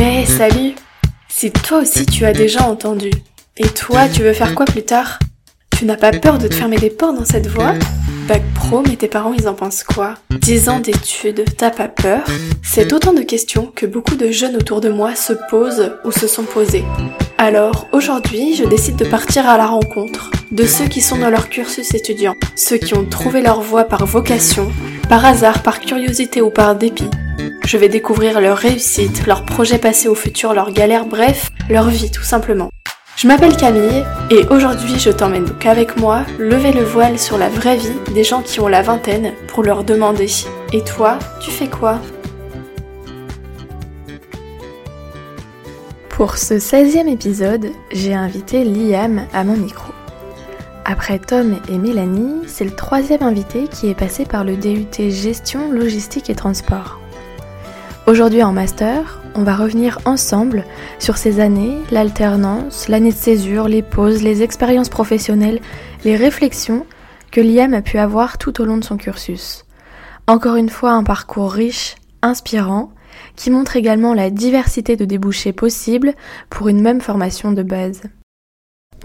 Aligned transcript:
Hé, 0.00 0.24
salut 0.24 0.74
Si 1.28 1.50
toi 1.50 1.80
aussi 1.80 2.06
tu 2.06 2.24
as 2.24 2.32
déjà 2.32 2.62
entendu, 2.62 3.10
et 3.58 3.68
toi 3.68 4.08
tu 4.08 4.22
veux 4.22 4.32
faire 4.32 4.54
quoi 4.54 4.64
plus 4.64 4.82
tard? 4.82 5.18
Tu 5.76 5.84
n'as 5.84 5.98
pas 5.98 6.10
peur 6.10 6.38
de 6.38 6.48
te 6.48 6.54
fermer 6.54 6.78
des 6.78 6.88
portes 6.88 7.18
dans 7.18 7.26
cette 7.26 7.48
voie? 7.48 7.74
Bac 8.26 8.42
pro, 8.54 8.82
mais 8.88 8.96
tes 8.96 9.08
parents 9.08 9.34
ils 9.34 9.46
en 9.46 9.52
pensent 9.52 9.82
quoi? 9.82 10.14
10 10.30 10.70
ans 10.70 10.80
d'études, 10.80 11.44
t'as 11.58 11.68
pas 11.68 11.88
peur? 11.88 12.22
C'est 12.62 12.94
autant 12.94 13.12
de 13.12 13.20
questions 13.20 13.70
que 13.74 13.84
beaucoup 13.84 14.16
de 14.16 14.30
jeunes 14.30 14.56
autour 14.56 14.80
de 14.80 14.88
moi 14.88 15.14
se 15.14 15.34
posent 15.50 15.92
ou 16.04 16.12
se 16.12 16.26
sont 16.26 16.44
posées. 16.44 16.84
Alors 17.36 17.86
aujourd'hui, 17.92 18.54
je 18.56 18.64
décide 18.64 18.96
de 18.96 19.04
partir 19.04 19.46
à 19.46 19.58
la 19.58 19.66
rencontre 19.66 20.30
de 20.50 20.64
ceux 20.64 20.86
qui 20.86 21.02
sont 21.02 21.18
dans 21.18 21.30
leur 21.30 21.50
cursus 21.50 21.92
étudiant, 21.92 22.34
ceux 22.56 22.78
qui 22.78 22.94
ont 22.94 23.04
trouvé 23.04 23.42
leur 23.42 23.60
voie 23.60 23.84
par 23.84 24.06
vocation, 24.06 24.72
par 25.10 25.26
hasard, 25.26 25.62
par 25.62 25.78
curiosité 25.78 26.40
ou 26.40 26.48
par 26.48 26.74
dépit. 26.74 27.10
Je 27.64 27.76
vais 27.76 27.88
découvrir 27.88 28.40
leur 28.40 28.56
réussite, 28.56 29.26
leurs 29.26 29.44
projets 29.44 29.78
passés 29.78 30.08
au 30.08 30.14
futur, 30.14 30.54
leurs 30.54 30.72
galères, 30.72 31.06
bref, 31.06 31.50
leur 31.68 31.88
vie 31.88 32.10
tout 32.10 32.24
simplement. 32.24 32.70
Je 33.16 33.28
m'appelle 33.28 33.56
Camille 33.56 34.04
et 34.30 34.46
aujourd'hui 34.50 34.98
je 34.98 35.10
t'emmène 35.10 35.44
donc 35.44 35.66
avec 35.66 35.98
moi 35.98 36.24
lever 36.38 36.72
le 36.72 36.82
voile 36.82 37.18
sur 37.18 37.38
la 37.38 37.48
vraie 37.48 37.76
vie 37.76 37.92
des 38.14 38.24
gens 38.24 38.42
qui 38.42 38.60
ont 38.60 38.66
la 38.66 38.82
vingtaine 38.82 39.34
pour 39.46 39.62
leur 39.62 39.84
demander 39.84 40.26
Et 40.72 40.82
toi, 40.82 41.18
tu 41.40 41.50
fais 41.50 41.68
quoi? 41.68 42.00
Pour 46.08 46.38
ce 46.38 46.54
16e 46.54 47.08
épisode, 47.08 47.70
j'ai 47.92 48.14
invité 48.14 48.64
Liam 48.64 49.26
à 49.32 49.44
mon 49.44 49.56
micro. 49.56 49.92
Après 50.84 51.18
Tom 51.18 51.56
et 51.70 51.78
Mélanie, 51.78 52.42
c'est 52.46 52.64
le 52.64 52.74
troisième 52.74 53.22
invité 53.22 53.68
qui 53.68 53.88
est 53.88 53.94
passé 53.94 54.24
par 54.24 54.44
le 54.44 54.56
DUT 54.56 55.10
Gestion, 55.10 55.70
Logistique 55.70 56.30
et 56.30 56.34
Transport. 56.34 56.99
Aujourd'hui 58.10 58.42
en 58.42 58.50
master, 58.50 59.20
on 59.36 59.44
va 59.44 59.54
revenir 59.54 60.00
ensemble 60.04 60.64
sur 60.98 61.16
ces 61.16 61.38
années, 61.38 61.78
l'alternance, 61.92 62.88
l'année 62.88 63.12
de 63.12 63.16
césure, 63.16 63.68
les 63.68 63.82
pauses, 63.82 64.24
les 64.24 64.42
expériences 64.42 64.88
professionnelles, 64.88 65.60
les 66.04 66.16
réflexions 66.16 66.86
que 67.30 67.40
Liam 67.40 67.72
a 67.72 67.82
pu 67.82 67.98
avoir 67.98 68.36
tout 68.36 68.60
au 68.60 68.64
long 68.64 68.78
de 68.78 68.84
son 68.84 68.96
cursus. 68.96 69.64
Encore 70.26 70.56
une 70.56 70.70
fois, 70.70 70.90
un 70.90 71.04
parcours 71.04 71.52
riche, 71.52 71.94
inspirant, 72.20 72.90
qui 73.36 73.48
montre 73.48 73.76
également 73.76 74.12
la 74.12 74.30
diversité 74.30 74.96
de 74.96 75.04
débouchés 75.04 75.52
possibles 75.52 76.14
pour 76.48 76.66
une 76.66 76.82
même 76.82 77.00
formation 77.00 77.52
de 77.52 77.62
base. 77.62 78.02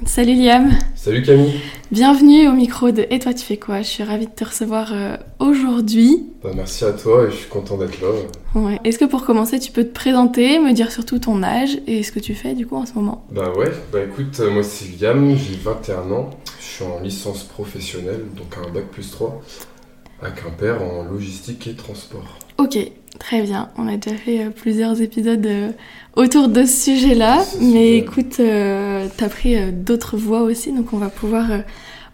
Salut 0.03 0.35
Liam. 0.35 0.71
Salut 0.95 1.23
Camille. 1.23 1.53
Bienvenue 1.89 2.49
au 2.49 2.51
micro 2.51 2.91
de 2.91 3.07
Et 3.09 3.17
toi 3.19 3.33
tu 3.33 3.45
fais 3.45 3.55
quoi? 3.55 3.81
Je 3.81 3.87
suis 3.87 4.03
ravie 4.03 4.27
de 4.27 4.31
te 4.31 4.43
recevoir 4.43 4.91
euh, 4.93 5.15
aujourd'hui. 5.39 6.25
Bah, 6.43 6.51
merci 6.53 6.83
à 6.83 6.91
toi 6.91 7.23
et 7.25 7.31
je 7.31 7.37
suis 7.37 7.49
content 7.49 7.77
d'être 7.77 8.01
là. 8.01 8.09
Ouais. 8.55 8.79
Est-ce 8.83 8.99
que 8.99 9.05
pour 9.05 9.25
commencer 9.25 9.57
tu 9.57 9.71
peux 9.71 9.85
te 9.85 9.93
présenter, 9.93 10.59
me 10.59 10.73
dire 10.73 10.91
surtout 10.91 11.19
ton 11.19 11.41
âge 11.43 11.79
et 11.87 12.03
ce 12.03 12.11
que 12.11 12.19
tu 12.19 12.35
fais 12.35 12.53
du 12.55 12.67
coup 12.67 12.75
en 12.75 12.85
ce 12.85 12.93
moment? 12.93 13.25
Bah 13.31 13.53
ouais, 13.57 13.71
bah 13.93 13.99
écoute, 14.03 14.37
euh, 14.41 14.51
moi 14.51 14.63
c'est 14.63 15.01
Liam, 15.01 15.35
j'ai 15.37 15.55
21 15.55 16.11
ans, 16.11 16.29
je 16.59 16.65
suis 16.65 16.83
en 16.83 16.99
licence 16.99 17.43
professionnelle, 17.43 18.25
donc 18.35 18.53
un 18.57 18.69
bac 18.71 18.85
plus 18.91 19.09
3, 19.11 19.41
à 20.21 20.29
Quimper 20.29 20.81
en 20.83 21.03
logistique 21.03 21.67
et 21.67 21.73
transport. 21.73 22.37
Ok, 22.57 22.77
très 23.19 23.41
bien. 23.41 23.69
On 23.77 23.87
a 23.87 23.97
déjà 23.97 24.15
fait 24.17 24.45
euh, 24.45 24.49
plusieurs 24.49 25.01
épisodes 25.01 25.73
autour 26.15 26.47
de 26.47 26.65
ce 26.65 26.91
sujet-là. 26.91 27.43
Mais 27.61 27.97
écoute, 27.97 28.39
euh, 28.39 29.07
t'as 29.17 29.29
pris 29.29 29.55
euh, 29.55 29.71
d'autres 29.71 30.17
voix 30.17 30.41
aussi, 30.41 30.71
donc 30.71 30.93
on 30.93 30.97
va 30.97 31.09
pouvoir 31.09 31.51
euh, 31.51 31.59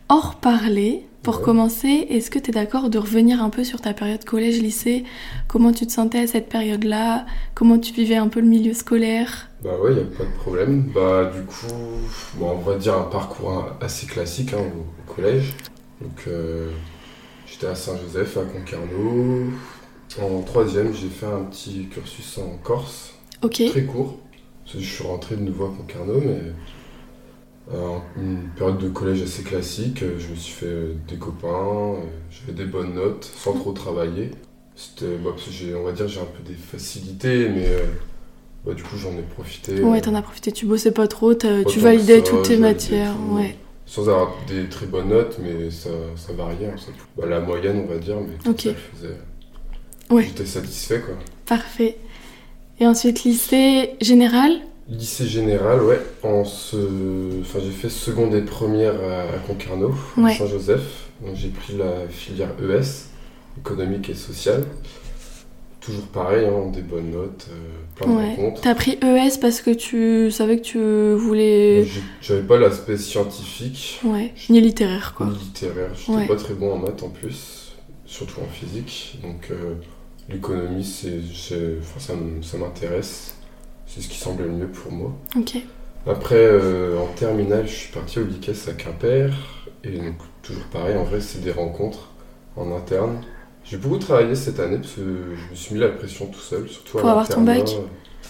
en 0.10 0.20
reparler. 0.20 1.06
Pour 1.24 1.42
commencer, 1.42 2.08
est-ce 2.10 2.32
que 2.32 2.40
tu 2.40 2.50
es 2.50 2.54
d'accord 2.54 2.90
de 2.90 2.98
revenir 2.98 3.44
un 3.44 3.52
peu 3.52 3.64
sur 3.64 3.80
ta 3.80 3.94
période 3.94 4.26
collège-lycée 4.26 5.04
Comment 5.48 5.72
tu 5.72 5.86
te 5.86 5.92
sentais 5.92 6.18
à 6.18 6.26
cette 6.26 6.50
période-là? 6.50 7.28
Comment 7.54 7.78
tu 7.78 7.94
vivais 7.94 8.16
un 8.16 8.28
peu 8.28 8.40
le 8.40 8.48
milieu 8.48 8.74
scolaire? 8.74 9.48
Bah 9.64 9.70
ouais, 9.84 9.94
y 9.94 10.00
a 10.00 10.18
pas 10.18 10.24
de 10.24 10.36
problème. 10.40 10.90
Bah 10.96 11.32
du 11.32 11.44
coup, 11.44 11.76
bon, 12.38 12.58
on 12.58 12.68
va 12.68 12.76
dire 12.76 12.98
un 12.98 13.04
parcours 13.04 13.68
assez 13.82 14.08
classique 14.08 14.54
hein, 14.54 14.64
au, 14.64 15.14
collège. 15.14 15.54
Donc 16.02 16.28
j'étais 17.46 17.68
à 17.68 17.76
Saint-Joseph, 17.76 18.38
à 18.38 18.42
Concarneau. 18.42 19.52
En 20.20 20.42
troisième, 20.42 20.94
j'ai 20.94 21.08
fait 21.08 21.26
un 21.26 21.44
petit 21.44 21.88
cursus 21.90 22.38
en 22.38 22.58
Corse 22.64 23.14
Très 23.42 23.84
court. 23.84 24.20
Je 24.68 24.80
suis 24.80 25.04
rentré 25.04 25.36
de 25.36 25.42
nouveau 25.42 25.66
à 25.66 25.70
Concarneau, 25.70 26.22
mais 26.22 26.42
euh, 27.74 27.98
une 28.18 28.50
période 28.56 28.78
de 28.78 28.90
collège 28.90 29.22
assez 29.22 29.44
classique. 29.44 30.04
Euh, 30.04 30.20
je 30.20 30.30
me 30.30 30.36
suis 30.36 30.54
fait 30.54 30.66
euh, 30.66 30.94
des 31.08 31.18
copains, 31.18 31.96
j'avais 32.30 32.58
des 32.58 32.66
bonnes 32.66 32.94
notes 32.94 33.30
sans 33.36 33.54
trop 33.54 33.72
travailler. 33.72 34.32
C'était, 34.76 35.18
bah, 35.18 35.32
on 35.78 35.84
va 35.84 35.92
dire, 35.92 36.08
j'ai 36.08 36.20
un 36.20 36.26
peu 36.26 36.44
des 36.44 36.56
facilités, 36.56 37.50
mais 37.50 37.68
bah, 38.66 38.74
du 38.74 38.84
coup, 38.84 38.98
j'en 38.98 39.12
ai 39.12 39.22
profité. 39.22 39.82
Ouais, 39.82 40.02
t'en 40.02 40.16
as 40.16 40.22
profité. 40.22 40.52
Tu 40.52 40.66
bossais 40.66 40.92
pas 40.92 41.08
trop, 41.08 41.34
tu 41.34 41.80
validais 41.80 42.22
toutes 42.22 42.44
tes 42.44 42.58
matières. 42.58 43.16
ouais. 43.32 43.56
Sans 43.86 44.08
avoir 44.08 44.38
des 44.48 44.70
très 44.70 44.86
bonnes 44.86 45.10
notes, 45.10 45.38
mais 45.44 45.70
ça, 45.70 45.90
ça 46.16 46.32
variait. 46.32 46.68
Hein, 46.68 46.76
bah, 47.18 47.26
la 47.28 47.42
moyenne, 47.42 47.84
on 47.86 47.92
va 47.92 48.00
dire, 48.00 48.16
mais 48.22 48.36
tout 48.42 48.58
ça, 48.58 48.74
faisait. 48.74 49.18
Ouais. 50.12 50.24
J'étais 50.24 50.46
satisfait, 50.46 51.00
quoi. 51.02 51.16
Parfait. 51.46 51.98
Et 52.80 52.86
ensuite, 52.86 53.24
lycée 53.24 53.92
général? 54.02 54.52
Lycée 54.90 55.28
général, 55.28 55.82
ouais. 55.84 56.02
En 56.24 56.44
ce... 56.44 57.40
enfin, 57.42 57.60
j'ai 57.64 57.72
fait 57.72 57.90
seconde 57.90 58.34
et 58.36 58.42
première 58.42 58.96
à 58.96 59.38
Concarneau, 59.48 59.94
à 60.18 60.34
Saint-Joseph. 60.34 61.10
Donc 61.24 61.36
j'ai 61.36 61.50
pris 61.50 61.78
la 61.78 62.08
filière 62.10 62.50
ES, 62.60 63.08
économique 63.60 64.10
et 64.10 64.16
sociale. 64.16 64.66
Toujours 65.80 66.08
pareil, 66.08 66.46
hein, 66.46 66.72
des 66.72 66.82
bonnes 66.82 67.12
notes, 67.12 67.48
euh, 67.52 67.56
plein 67.96 68.08
de 68.08 68.14
rencontres. 68.14 68.62
T'as 68.62 68.76
pris 68.76 68.98
ES 69.02 69.38
parce 69.40 69.62
que 69.62 69.72
tu 69.72 70.30
savais 70.30 70.58
que 70.58 70.64
tu 70.64 71.14
voulais. 71.24 71.88
J'avais 72.22 72.42
pas 72.42 72.58
l'aspect 72.58 72.98
scientifique. 72.98 74.00
Ouais, 74.04 74.34
ni 74.50 74.60
littéraire 74.60 75.14
quoi. 75.16 75.28
Ni 75.28 75.38
littéraire. 75.38 75.92
J'étais 75.96 76.28
pas 76.28 76.36
très 76.36 76.54
bon 76.54 76.74
en 76.74 76.78
maths 76.78 77.02
en 77.04 77.10
plus, 77.10 77.74
surtout 78.06 78.42
en 78.42 78.52
physique. 78.52 79.20
Donc. 79.24 79.50
Euh, 79.52 79.76
l'économie, 80.30 80.84
c'est, 80.84 81.20
enfin, 81.80 82.16
ça, 82.42 82.58
m'intéresse. 82.58 83.36
C'est 83.88 84.02
ce 84.02 84.08
qui 84.08 84.18
semblait 84.18 84.46
le 84.46 84.54
mieux 84.54 84.68
pour 84.68 84.92
moi. 84.92 85.14
Après, 86.08 86.36
euh, 86.36 86.98
en 87.00 87.08
terminale, 87.08 87.68
je 87.68 87.74
suis 87.74 87.92
parti 87.92 88.20
au 88.20 88.24
LICES 88.24 88.70
à 88.70 88.74
Quimper. 88.74 89.34
Et 89.84 89.98
donc, 89.98 90.16
toujours 90.42 90.64
pareil, 90.66 90.96
en 90.96 91.04
vrai, 91.04 91.22
c'est 91.22 91.44
des 91.44 91.52
rencontres 91.52 92.10
en 92.56 92.76
interne. 92.76 93.22
J'ai 93.64 93.78
beaucoup 93.78 93.98
travaillé 93.98 94.36
cette 94.36 94.60
année 94.60 94.78
parce 94.78 94.94
que 94.94 95.02
je 95.02 95.52
me 95.52 95.56
suis 95.56 95.76
mis 95.76 95.82
la 95.82 95.90
pression 95.90 96.26
tout 96.28 96.40
seul, 96.40 96.68
surtout 96.68 96.98
pour 96.98 97.10
avoir 97.10 97.28
ton 97.28 97.42
bac. 97.42 97.70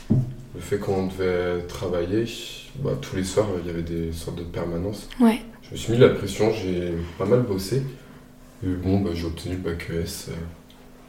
Le 0.10 0.60
fait 0.60 0.78
qu'on 0.78 1.08
devait 1.08 1.62
travailler, 1.68 2.26
bah, 2.76 2.92
tous 3.02 3.16
les 3.16 3.24
soirs, 3.24 3.48
il 3.62 3.68
y 3.68 3.70
avait 3.70 3.82
des 3.82 4.12
sortes 4.12 4.38
de 4.38 4.44
permanences. 4.44 5.08
Ouais. 5.20 5.40
Je 5.64 5.72
me 5.72 5.78
suis 5.78 5.94
mis 5.94 6.00
la 6.00 6.10
pression, 6.10 6.52
j'ai 6.52 6.94
pas 7.18 7.26
mal 7.26 7.42
bossé. 7.42 7.84
Et 8.64 8.68
bon, 8.68 9.00
bah, 9.00 9.12
j'ai 9.14 9.26
obtenu 9.26 9.56
le 9.56 9.62
bac 9.62 9.90
ES. 9.90 10.32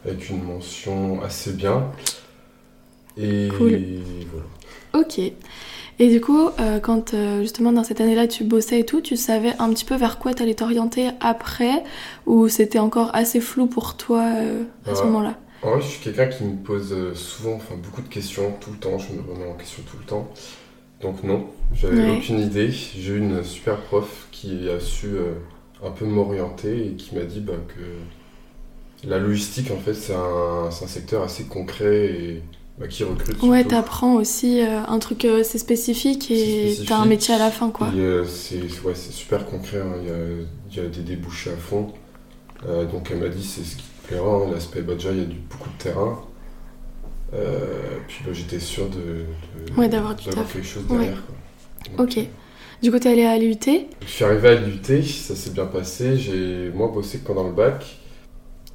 Avec 0.04 0.28
une 0.30 0.42
mention 0.42 1.22
assez 1.22 1.52
bien. 1.52 1.90
Et 3.16 3.48
voilà. 3.48 3.78
Ok. 4.94 5.20
Et 5.98 6.08
du 6.08 6.20
coup, 6.20 6.48
euh, 6.58 6.80
quand 6.80 7.14
euh, 7.14 7.42
justement 7.42 7.72
dans 7.72 7.84
cette 7.84 8.00
année-là 8.00 8.26
tu 8.26 8.44
bossais 8.44 8.80
et 8.80 8.84
tout, 8.84 9.00
tu 9.00 9.16
savais 9.16 9.52
un 9.58 9.70
petit 9.72 9.84
peu 9.84 9.94
vers 9.94 10.18
quoi 10.18 10.34
tu 10.34 10.42
allais 10.42 10.54
t'orienter 10.54 11.10
après 11.20 11.84
Ou 12.26 12.48
c'était 12.48 12.78
encore 12.78 13.14
assez 13.14 13.40
flou 13.40 13.66
pour 13.66 13.96
toi 13.96 14.22
euh, 14.36 14.64
à 14.86 14.94
ce 14.94 15.04
moment-là? 15.04 15.36
Ouais, 15.62 15.80
je 15.80 15.86
suis 15.86 16.00
quelqu'un 16.00 16.26
qui 16.26 16.42
me 16.42 16.56
pose 16.56 17.14
souvent 17.14 17.54
enfin, 17.54 17.76
beaucoup 17.76 18.02
de 18.02 18.08
questions 18.08 18.52
tout 18.60 18.72
le 18.72 18.78
temps, 18.78 18.98
je 18.98 19.12
me 19.12 19.20
remets 19.20 19.48
en 19.48 19.54
question 19.54 19.82
tout 19.88 19.96
le 19.96 20.04
temps. 20.04 20.28
Donc 21.00 21.22
non, 21.22 21.46
j'avais 21.74 22.10
aucune 22.10 22.40
idée. 22.40 22.70
J'ai 22.70 23.12
eu 23.12 23.18
une 23.18 23.44
super 23.44 23.76
prof 23.76 24.28
qui 24.32 24.68
a 24.68 24.80
su 24.80 25.10
un 25.84 25.90
peu 25.90 26.04
m'orienter 26.04 26.86
et 26.86 26.92
qui 26.94 27.14
m'a 27.14 27.22
dit 27.22 27.40
bah, 27.40 27.52
que 27.68 27.80
la 29.04 29.18
logistique, 29.18 29.70
en 29.70 29.78
fait, 29.78 29.94
c'est 29.94 30.14
un, 30.14 30.70
secteur 30.70 31.22
assez 31.22 31.44
concret 31.44 32.06
et 32.06 32.42
bah, 32.78 32.86
qui 32.86 33.04
recrute. 33.04 33.42
Ouais, 33.42 33.64
t'apprends 33.64 34.14
aussi 34.14 34.60
euh, 34.60 34.82
un 34.86 34.98
truc 34.98 35.24
euh, 35.24 35.40
assez 35.40 35.58
spécifique 35.58 36.30
et 36.30 36.76
t'as 36.86 36.98
un 36.98 37.06
métier 37.06 37.34
à 37.34 37.38
la 37.38 37.50
fin, 37.50 37.70
quoi. 37.70 37.88
Euh, 37.94 38.24
c'est 38.24 38.60
ouais, 38.84 38.94
super 38.94 39.46
concret, 39.46 39.80
hein. 39.80 39.94
il 40.70 40.76
y, 40.76 40.80
a, 40.80 40.88
des 40.88 41.02
débouchés 41.02 41.50
à 41.50 41.56
fond. 41.56 41.92
donc 42.64 43.10
elle 43.10 43.18
m'a 43.18 43.28
dit 43.28 43.44
c'est 43.44 43.64
ce 43.64 43.76
qui 43.76 43.82
te 43.82 44.08
plaira, 44.08 44.36
hein. 44.36 44.50
l'aspect, 44.52 44.82
bah, 44.82 44.94
déjà 44.94 45.10
il 45.10 45.18
y 45.18 45.22
a 45.22 45.26
du, 45.26 45.36
beaucoup 45.50 45.68
de 45.70 45.82
terrain. 45.82 46.22
puis 48.06 48.24
bah, 48.24 48.32
j'étais 48.32 48.60
sûr 48.60 48.88
de, 48.88 49.24
ouais, 49.76 49.88
d'avoir 49.88 50.16
quelque 50.16 50.62
chose 50.62 50.86
derrière. 50.88 51.22
ok. 51.98 52.18
Du 52.82 52.90
coup, 52.90 52.98
t'es 52.98 53.10
allé 53.10 53.24
à 53.24 53.38
l'UT 53.38 53.56
Je 53.64 54.08
suis 54.08 54.24
arrivé 54.24 54.48
à 54.48 54.54
l'UT, 54.56 55.04
ça 55.04 55.36
s'est 55.36 55.50
bien 55.50 55.66
passé. 55.66 56.16
J'ai 56.16 56.68
moins 56.74 56.88
bossé 56.88 57.18
que 57.18 57.26
pendant 57.28 57.44
le 57.44 57.52
bac. 57.52 58.01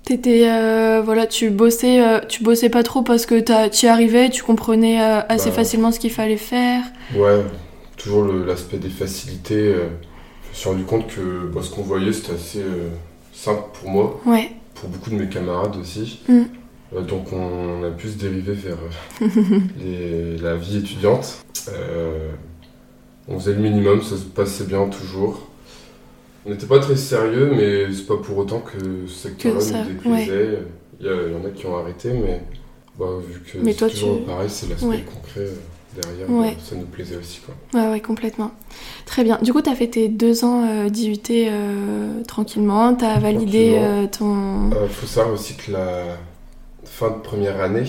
T'étais, 0.07 0.49
euh, 0.49 1.01
voilà, 1.03 1.27
tu 1.27 1.49
bossais, 1.49 2.01
euh, 2.01 2.21
tu 2.29 2.41
bossais 2.41 2.69
pas 2.69 2.81
trop 2.81 3.01
parce 3.01 3.25
que 3.25 3.41
tu 3.67 3.85
y 3.85 3.89
arrivais, 3.89 4.29
tu 4.29 4.41
comprenais 4.41 5.01
euh, 5.03 5.19
assez 5.27 5.49
bah. 5.49 5.57
facilement 5.57 5.91
ce 5.91 5.99
qu'il 5.99 6.11
fallait 6.11 6.37
faire. 6.37 6.81
Ouais, 7.13 7.43
toujours 7.97 8.23
l'aspect 8.23 8.77
des 8.77 8.87
facilités. 8.87 9.73
je 9.73 10.49
me 10.49 10.53
suis 10.53 10.69
rendu 10.69 10.83
compte 10.85 11.07
que 11.07 11.51
bah, 11.53 11.59
ce 11.61 11.69
qu'on 11.69 11.81
voyait 11.81 12.13
c'était 12.13 12.35
assez 12.35 12.63
simple 13.33 13.63
pour 13.73 13.89
moi. 13.89 14.21
Ouais. 14.25 14.51
Pour 14.75 14.87
beaucoup 14.87 15.09
de 15.09 15.15
mes 15.15 15.27
camarades 15.27 15.75
aussi. 15.75 16.21
Mm. 16.29 17.01
Donc 17.05 17.33
on 17.33 17.83
a 17.83 17.89
pu 17.91 18.07
se 18.07 18.17
dériver 18.17 18.53
vers 18.53 18.77
les- 19.77 20.37
la 20.37 20.55
vie 20.55 20.77
étudiante. 20.77 21.39
On 23.27 23.37
faisait 23.37 23.55
le 23.55 23.59
minimum, 23.59 24.01
ça 24.01 24.15
se 24.15 24.23
passait 24.23 24.63
bien 24.63 24.87
toujours. 24.87 25.46
On 26.47 26.51
n'était 26.51 26.65
pas 26.65 26.79
très 26.79 26.95
sérieux, 26.95 27.51
mais 27.53 27.93
c'est 27.93 28.05
pas 28.07 28.17
pour 28.17 28.37
autant 28.37 28.59
que 28.61 29.05
ce 29.07 29.13
secteur-là 29.13 29.59
nous 29.83 29.93
déplaisait. 29.93 30.59
Il 30.99 31.05
y, 31.05 31.09
a- 31.09 31.13
il 31.27 31.33
y 31.33 31.35
en 31.35 31.45
a 31.45 31.49
qui 31.51 31.65
ont 31.65 31.77
arrêté, 31.77 32.11
mais 32.13 32.41
bah, 32.97 33.05
vu 33.27 33.41
que 33.41 33.57
Mais 33.63 33.71
c'est 33.73 33.79
toi, 33.79 33.89
toujours 33.89 34.17
tu- 34.19 34.23
pareil, 34.23 34.49
c'est 34.49 34.69
l'aspect 34.69 34.85
Ouais. 34.87 35.03
concret 35.03 35.41
euh, 35.41 36.01
derrière, 36.01 36.29
Ouais. 36.31 36.51
bah, 36.55 36.61
ça 36.63 36.75
nous 36.75 36.85
plaisait 36.85 37.17
aussi. 37.17 37.41
Quoi. 37.41 37.53
Ouais, 37.79 37.91
ouais, 37.91 37.99
complètement. 37.99 38.51
Très 39.05 39.23
bien. 39.23 39.37
Du 39.41 39.51
coup, 39.53 39.61
t'as 39.61 39.75
fait 39.75 39.87
tes 39.87 40.07
deux 40.07 40.43
ans 40.45 40.63
euh, 40.65 40.89
d'IUT 40.89 41.19
euh, 41.31 42.23
tranquillement. 42.23 42.95
T'as 42.95 43.19
validé 43.19 43.75
Tranquillement. 43.75 44.03
euh, 44.03 44.69
ton. 44.71 44.83
Il 44.85 44.89
faut 44.89 45.05
savoir 45.05 45.33
aussi 45.33 45.55
que 45.55 45.71
la 45.73 46.17
fin 46.85 47.09
de 47.11 47.19
première 47.21 47.59
année, 47.61 47.83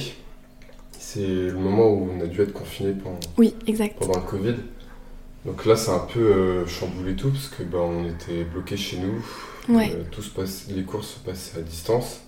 c'est 0.98 1.20
le 1.26 1.54
moment 1.58 1.88
où 1.90 2.10
on 2.14 2.20
a 2.22 2.26
dû 2.26 2.42
être 2.42 2.52
confiné 2.52 2.92
pendant, 2.92 3.18
Oui, 3.38 3.54
exact. 3.68 3.96
pendant 4.00 4.18
le 4.18 4.26
Covid. 4.26 4.54
Donc 5.48 5.64
là, 5.64 5.76
c'est 5.76 5.90
un 5.90 6.00
peu 6.12 6.20
euh, 6.20 6.66
chamboulé 6.66 7.16
tout 7.16 7.30
parce 7.30 7.48
que 7.48 7.62
bah, 7.62 7.78
on 7.80 8.04
était 8.06 8.44
bloqué 8.44 8.76
chez 8.76 8.98
nous. 8.98 9.74
Ouais, 9.74 9.90
Euh, 9.94 10.02
tout 10.10 10.22
se 10.22 10.30
passe, 10.30 10.66
les 10.74 10.82
cours 10.82 11.04
se 11.04 11.18
passaient 11.18 11.58
à 11.58 11.62
distance. 11.62 12.20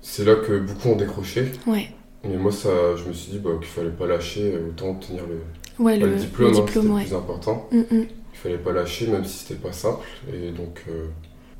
C'est 0.00 0.24
là 0.24 0.34
que 0.36 0.58
beaucoup 0.58 0.88
ont 0.88 0.96
décroché. 0.96 1.52
ouais. 1.66 1.90
Mais 2.24 2.36
moi, 2.36 2.52
ça, 2.52 2.70
je 2.96 3.04
me 3.08 3.12
suis 3.12 3.32
dit 3.32 3.38
bah, 3.40 3.50
qu'il 3.58 3.66
fallait 3.68 3.90
pas 3.90 4.06
lâcher, 4.06 4.54
euh, 4.54 4.68
autant 4.68 4.90
obtenir 4.90 5.24
le, 5.28 5.40
Ouais, 5.84 5.98
le, 5.98 6.06
le 6.06 6.16
diplôme, 6.16 6.52
le 6.52 6.58
hein, 6.58 6.94
ouais. 6.94 7.04
plus 7.04 7.14
important. 7.14 7.68
Mm, 7.72 7.78
mm. 7.78 8.06
Il 8.34 8.38
fallait 8.42 8.58
pas 8.58 8.72
lâcher, 8.72 9.06
même 9.08 9.24
si 9.24 9.38
c'était 9.44 9.60
pas 9.60 9.72
simple. 9.72 10.06
Et 10.32 10.50
donc, 10.52 10.84
euh, 10.88 11.06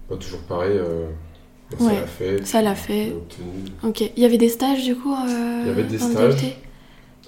pas 0.09 0.17
toujours 0.17 0.41
pareil. 0.41 0.79
bah, 1.71 1.77
ça 1.79 1.93
l'a 1.93 2.07
fait. 2.07 2.47
ça 2.47 2.63
l'a 2.63 2.75
fait. 2.75 3.13
Ok. 3.83 4.01
Il 4.17 4.23
y 4.23 4.25
avait 4.25 4.39
des 4.39 4.49
stages, 4.49 4.85
du 4.85 4.95
coup 4.97 5.15
Il 5.27 5.67
y 5.67 5.71
avait 5.71 5.85
des 5.85 5.99
stages. 5.99 6.57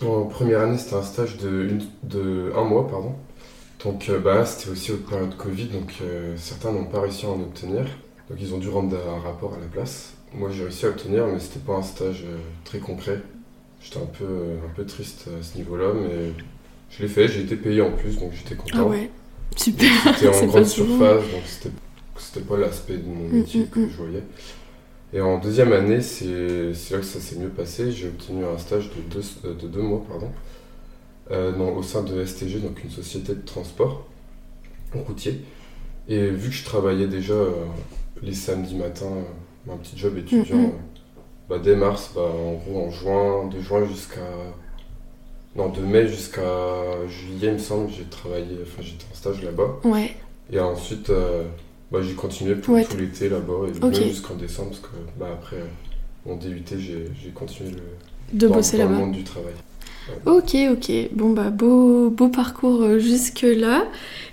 En 0.03 0.25
première 0.25 0.61
année, 0.63 0.79
c'était 0.79 0.97
un 0.97 1.03
stage 1.03 1.37
de, 1.39 1.69
une- 1.69 1.87
de 2.03 2.53
un 2.57 2.65
mois, 2.65 2.89
pardon. 2.89 3.15
Donc, 3.85 4.09
euh, 4.09 4.19
bah, 4.19 4.47
c'était 4.47 4.71
aussi 4.71 4.93
au 4.93 4.97
période 4.97 5.37
Covid, 5.37 5.67
donc 5.67 5.93
euh, 6.01 6.35
certains 6.39 6.73
n'ont 6.73 6.87
pas 6.87 7.03
réussi 7.03 7.27
à 7.27 7.29
en 7.29 7.41
obtenir. 7.41 7.85
Donc, 8.31 8.39
ils 8.41 8.55
ont 8.55 8.59
dû 8.59 8.71
rendre 8.71 8.97
un 8.97 9.21
rapport 9.21 9.55
à 9.55 9.59
la 9.61 9.67
place. 9.67 10.15
Moi, 10.33 10.51
j'ai 10.51 10.65
réussi 10.65 10.87
à 10.87 10.89
obtenir, 10.89 11.27
mais 11.27 11.39
c'était 11.39 11.61
pas 11.61 11.75
un 11.75 11.83
stage 11.83 12.25
euh, 12.27 12.39
très 12.65 12.79
concret. 12.79 13.21
J'étais 13.83 13.99
un 13.99 14.07
peu, 14.07 14.25
un 14.25 14.75
peu 14.75 14.87
triste 14.87 15.29
à 15.39 15.43
ce 15.43 15.59
niveau-là, 15.59 15.93
mais 15.93 16.33
je 16.91 17.03
l'ai 17.03 17.09
fait. 17.09 17.29
J'ai 17.29 17.43
été 17.43 17.57
payé 17.57 17.83
en 17.83 17.93
plus, 17.93 18.19
donc 18.19 18.33
j'étais 18.33 18.55
content. 18.55 18.79
Ah 18.79 18.85
ouais. 18.85 19.11
Super. 19.55 19.91
C'était 20.15 20.29
en 20.45 20.47
grande 20.47 20.65
surface, 20.65 21.23
donc 21.31 21.43
c'était, 21.47 21.75
c'était 22.17 22.47
pas 22.47 22.57
l'aspect 22.57 22.97
de 22.97 23.07
mon 23.07 23.29
Mm, 23.29 23.37
métier 23.37 23.61
mm, 23.61 23.67
que 23.67 23.81
mm. 23.81 23.91
je 23.91 23.97
voyais. 23.97 24.23
Et 25.13 25.21
en 25.21 25.39
deuxième 25.39 25.73
année, 25.73 26.01
c'est, 26.01 26.73
c'est 26.73 26.95
là 26.95 27.01
que 27.01 27.07
ça 27.07 27.21
s'est 27.21 27.37
mieux 27.37 27.51
passé. 27.51 27.93
J'ai 27.93 28.09
obtenu 28.09 28.45
un 28.45 28.59
stage 28.59 28.91
de 28.91 29.15
deux, 29.15 29.53
de 29.53 29.69
deux 29.69 29.83
mois 29.83 30.03
pardon, 30.09 30.31
dans- 31.31 31.75
au 31.77 31.83
sein 31.83 32.03
de 32.03 32.25
STG, 32.25 32.59
donc 32.61 32.83
une 32.85 32.91
société 32.91 33.35
de 33.35 33.41
transport 33.45 34.07
routier. 35.07 35.41
Et 36.09 36.29
vu 36.29 36.51
que 36.51 36.55
je 36.55 36.65
travaillais 36.65 37.07
déjà 37.07 37.33
euh, 37.35 37.51
les 38.23 38.35
samedis 38.35 38.75
matins, 38.77 39.07
euh, 39.69 39.73
un 39.73 39.77
petit 39.79 39.97
job 39.99 40.17
étudiant, 40.19 40.57
Mm, 40.57 40.61
mm. 40.63 40.67
euh, 40.67 41.19
bah, 41.49 41.59
dès 41.59 41.77
mars, 41.77 42.11
bah, 42.15 42.21
en 42.23 42.53
gros 42.55 42.87
en 42.87 42.91
juin, 42.91 43.49
de 43.49 43.61
juin 43.61 43.85
jusqu'à. 43.87 44.21
Non, 45.57 45.69
de 45.69 45.81
mai 45.81 46.09
jusqu'à 46.09 46.43
juillet, 47.09 47.49
il 47.49 47.53
me 47.55 47.59
semble, 47.59 47.89
j'ai 47.91 48.05
travaillé, 48.05 48.59
enfin 48.63 48.83
j'étais 48.83 49.05
en 49.11 49.15
stage 49.15 49.43
là-bas. 49.43 49.77
Ouais. 49.85 50.11
Et 50.53 50.59
ensuite, 50.59 51.11
euh, 51.11 51.45
bah, 51.93 52.01
j'ai 52.03 52.15
continué 52.15 52.57
pour 52.57 52.75
Ouais, 52.75 52.85
tout 52.85 52.97
l'été 52.97 53.29
là-bas, 53.29 53.69
et 53.69 53.79
même 53.81 53.95
jusqu'en 53.95 54.35
décembre, 54.35 54.71
parce 54.71 54.81
que 54.81 54.89
bah, 55.19 55.29
après 55.33 55.57
euh, 55.59 55.67
mon 56.27 56.37
DUT, 56.37 56.65
j'ai 56.77 57.31
continué 57.35 57.71
le, 57.71 57.83
De 58.39 58.49
dans, 58.49 58.55
bosser 58.57 58.79
dans 58.79 58.85
le 58.85 58.91
là-bas. 58.91 59.05
monde 59.07 59.13
du 59.15 59.23
travail. 59.23 59.55
Ok, 60.27 60.57
ok. 60.71 60.93
Bon, 61.13 61.31
bah, 61.31 61.51
beau, 61.51 62.11
beau 62.11 62.29
parcours 62.29 62.83
euh, 62.83 62.99
jusque-là. 62.99 63.87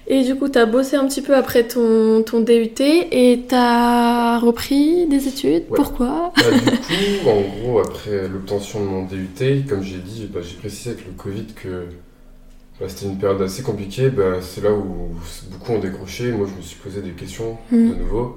Et 0.07 0.23
du 0.23 0.35
coup, 0.35 0.49
t'as 0.49 0.65
bossé 0.65 0.95
un 0.97 1.07
petit 1.07 1.21
peu 1.21 1.35
après 1.35 1.65
ton, 1.67 2.23
ton 2.23 2.41
DUT 2.41 2.73
et 2.79 3.43
t'as 3.47 4.39
repris 4.39 5.07
des 5.07 5.27
études? 5.27 5.63
Ouais. 5.69 5.75
Pourquoi? 5.77 6.33
Bah, 6.35 6.43
du 6.51 6.71
coup, 7.19 7.29
en 7.29 7.41
gros, 7.41 7.79
après 7.79 8.27
l'obtention 8.27 8.81
de 8.81 8.85
mon 8.85 9.05
DUT, 9.05 9.63
comme 9.69 9.81
j'ai 9.83 9.99
dit, 9.99 10.27
bah, 10.33 10.41
j'ai 10.43 10.55
précisé 10.57 10.89
avec 10.91 11.05
le 11.05 11.13
Covid 11.13 11.45
que 11.55 11.85
bah, 12.79 12.87
c'était 12.89 13.05
une 13.05 13.17
période 13.17 13.41
assez 13.41 13.63
compliquée. 13.63 14.11
C'est 14.41 14.61
là 14.63 14.73
où 14.73 15.11
beaucoup 15.51 15.71
ont 15.71 15.79
décroché. 15.79 16.31
Moi, 16.31 16.47
je 16.51 16.57
me 16.57 16.61
suis 16.61 16.79
posé 16.79 17.01
des 17.01 17.11
questions 17.11 17.57
de 17.71 17.77
nouveau. 17.77 18.35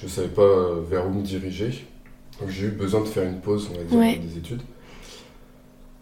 Je 0.00 0.06
ne 0.06 0.10
savais 0.10 0.28
pas 0.28 0.42
euh, 0.42 0.80
vers 0.90 1.06
où 1.06 1.10
me 1.12 1.22
diriger. 1.22 1.84
Donc, 2.40 2.48
j'ai 2.50 2.66
eu 2.66 2.70
besoin 2.70 3.02
de 3.02 3.06
faire 3.06 3.22
une 3.28 3.38
pause, 3.40 3.68
on 3.72 3.78
va 3.78 3.84
dire, 3.84 3.98
Ouais. 3.98 4.18
des 4.18 4.38
études. 4.38 4.62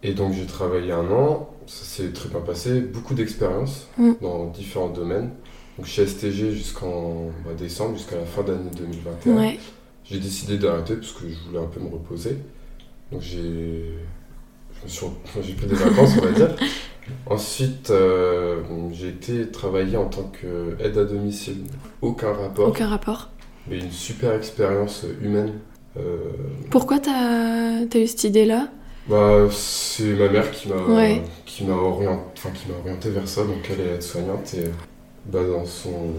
Et 0.03 0.13
donc, 0.13 0.33
j'ai 0.33 0.45
travaillé 0.45 0.91
un 0.91 1.09
an. 1.11 1.49
Ça 1.67 1.85
s'est 1.85 2.11
très 2.11 2.29
bien 2.29 2.39
passé. 2.41 2.81
Beaucoup 2.81 3.13
d'expérience 3.13 3.87
Mhm. 3.97 4.15
dans 4.21 4.45
différents 4.47 4.89
domaines. 4.89 5.29
Donc, 5.77 5.85
chez 5.87 6.05
STG 6.07 6.51
jusqu'en 6.51 7.27
bah, 7.45 7.51
décembre, 7.57 7.97
jusqu'à 7.97 8.17
la 8.17 8.25
fin 8.25 8.43
d'année 8.43 8.69
2021. 8.75 9.35
Ouais. 9.37 9.59
J'ai 10.03 10.19
décidé 10.19 10.57
d'arrêter 10.57 10.95
parce 10.95 11.11
que 11.13 11.29
je 11.29 11.35
voulais 11.47 11.59
un 11.63 11.67
peu 11.67 11.79
me 11.79 11.87
reposer. 11.89 12.37
Donc 13.11 13.21
j'ai 13.21 13.93
suis... 14.87 15.05
pris 15.53 15.67
des 15.67 15.75
vacances, 15.75 16.11
on 16.17 16.25
va 16.25 16.31
dire. 16.31 16.55
Ensuite, 17.27 17.89
euh, 17.91 18.61
j'ai 18.91 19.09
été 19.09 19.47
travailler 19.51 19.97
en 19.97 20.05
tant 20.05 20.23
qu'aide 20.39 20.97
à 20.97 21.03
domicile. 21.05 21.63
Aucun 22.01 22.33
rapport, 22.33 22.69
Aucun 22.69 22.87
rapport. 22.87 23.29
mais 23.67 23.79
une 23.79 23.91
super 23.91 24.33
expérience 24.33 25.05
humaine. 25.21 25.53
Euh, 25.97 26.17
Pourquoi 26.69 26.99
t'as 26.99 27.83
as 27.93 27.97
eu 27.97 28.07
cette 28.07 28.23
idée-là? 28.23 28.69
Bah, 29.07 29.47
c'est 29.51 30.13
ma 30.13 30.29
mère 30.29 30.51
qui 30.51 30.69
m'a 30.69 30.75
Ouais. 30.75 31.21
qui 31.45 31.63
m'a 31.65 31.73
orienté, 31.75 32.21
enfin, 32.37 32.49
qui 32.51 32.69
m'a 32.69 32.77
orienté 32.79 33.09
vers 33.09 33.27
ça. 33.27 33.43
Donc 33.43 33.57
elle 33.69 33.81
est 33.85 33.93
aide-soignante 33.95 34.53
et 34.53 34.65
bah, 35.25 35.43
dans 35.43 35.65
son 35.65 36.13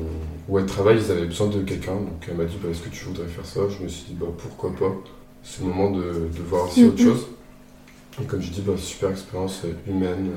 où 0.49 0.59
elle 0.59 0.67
travaille, 0.67 0.99
ils 0.99 1.11
avaient 1.11 1.27
besoin 1.27 1.49
de 1.49 1.63
quelqu'un. 1.63 1.95
Donc 1.95 2.25
elle 2.29 2.37
m'a 2.37 2.45
dit 2.45 2.57
bah, 2.63 2.69
est-ce 2.71 2.83
que 2.83 2.89
tu 2.91 3.05
voudrais 3.07 3.27
faire 3.29 3.47
ça? 3.47 3.61
Je 3.69 3.83
me 3.83 3.89
suis 3.89 4.05
dit 4.09 4.17
bah 4.21 4.27
pourquoi 4.37 4.71
pas? 4.75 4.95
C'est 5.43 5.63
le 5.63 5.69
moment 5.69 5.91
de, 5.91 6.03
de 6.03 6.43
voir 6.49 6.67
aussi 6.67 6.85
autre 6.85 7.03
Mhm. 7.03 7.09
chose. 7.11 7.27
Et 8.21 8.25
comme 8.27 8.43
je 8.43 8.51
dis, 8.51 8.61
bah, 8.61 8.75
super 8.77 9.11
expérience 9.11 9.63
humaine. 9.89 10.31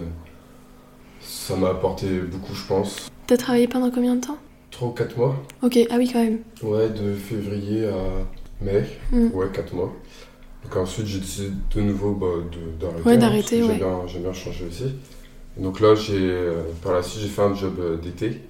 Ça 1.21 1.55
m'a 1.55 1.69
apporté 1.69 2.07
beaucoup, 2.19 2.53
je 2.53 2.65
pense. 2.67 3.09
T'as 3.27 3.37
travaillé 3.37 3.67
pendant 3.67 3.89
combien 3.91 4.15
de 4.15 4.21
temps? 4.25 4.37
3 4.71 4.87
ou 4.89 4.91
4 4.91 5.17
mois. 5.17 5.35
Ok, 5.63 5.77
ah 5.89 5.95
oui, 5.97 6.09
quand 6.11 6.23
même. 6.23 6.39
Ouais, 6.63 6.89
de 6.89 7.13
février 7.15 7.85
à 7.87 8.63
mai. 8.63 8.83
Mm. 9.11 9.27
Ouais, 9.33 9.47
4 9.51 9.73
mois. 9.73 9.91
Donc 10.65 10.77
ensuite, 10.77 11.05
j'ai 11.05 11.19
décidé 11.19 11.49
de 11.75 11.81
nouveau 11.81 12.11
bah, 12.11 12.27
d'arrêter. 12.79 13.03
Ouais, 13.07 13.13
hein, 13.13 13.17
d'arrêter, 13.17 13.61
ouais. 13.61 13.67
J'aime 13.67 13.77
bien, 13.77 14.19
bien 14.21 14.33
changer 14.33 14.65
aussi. 14.67 14.85
Et 15.57 15.63
donc 15.63 15.79
là, 15.79 15.95
j'ai, 15.95 16.17
euh, 16.19 16.63
par 16.83 16.93
la 16.93 17.01
suite, 17.03 17.21
j'ai 17.21 17.29
fait 17.29 17.41
un 17.43 17.53
job 17.55 17.75
euh, 17.79 17.97
d'été. 17.97 18.41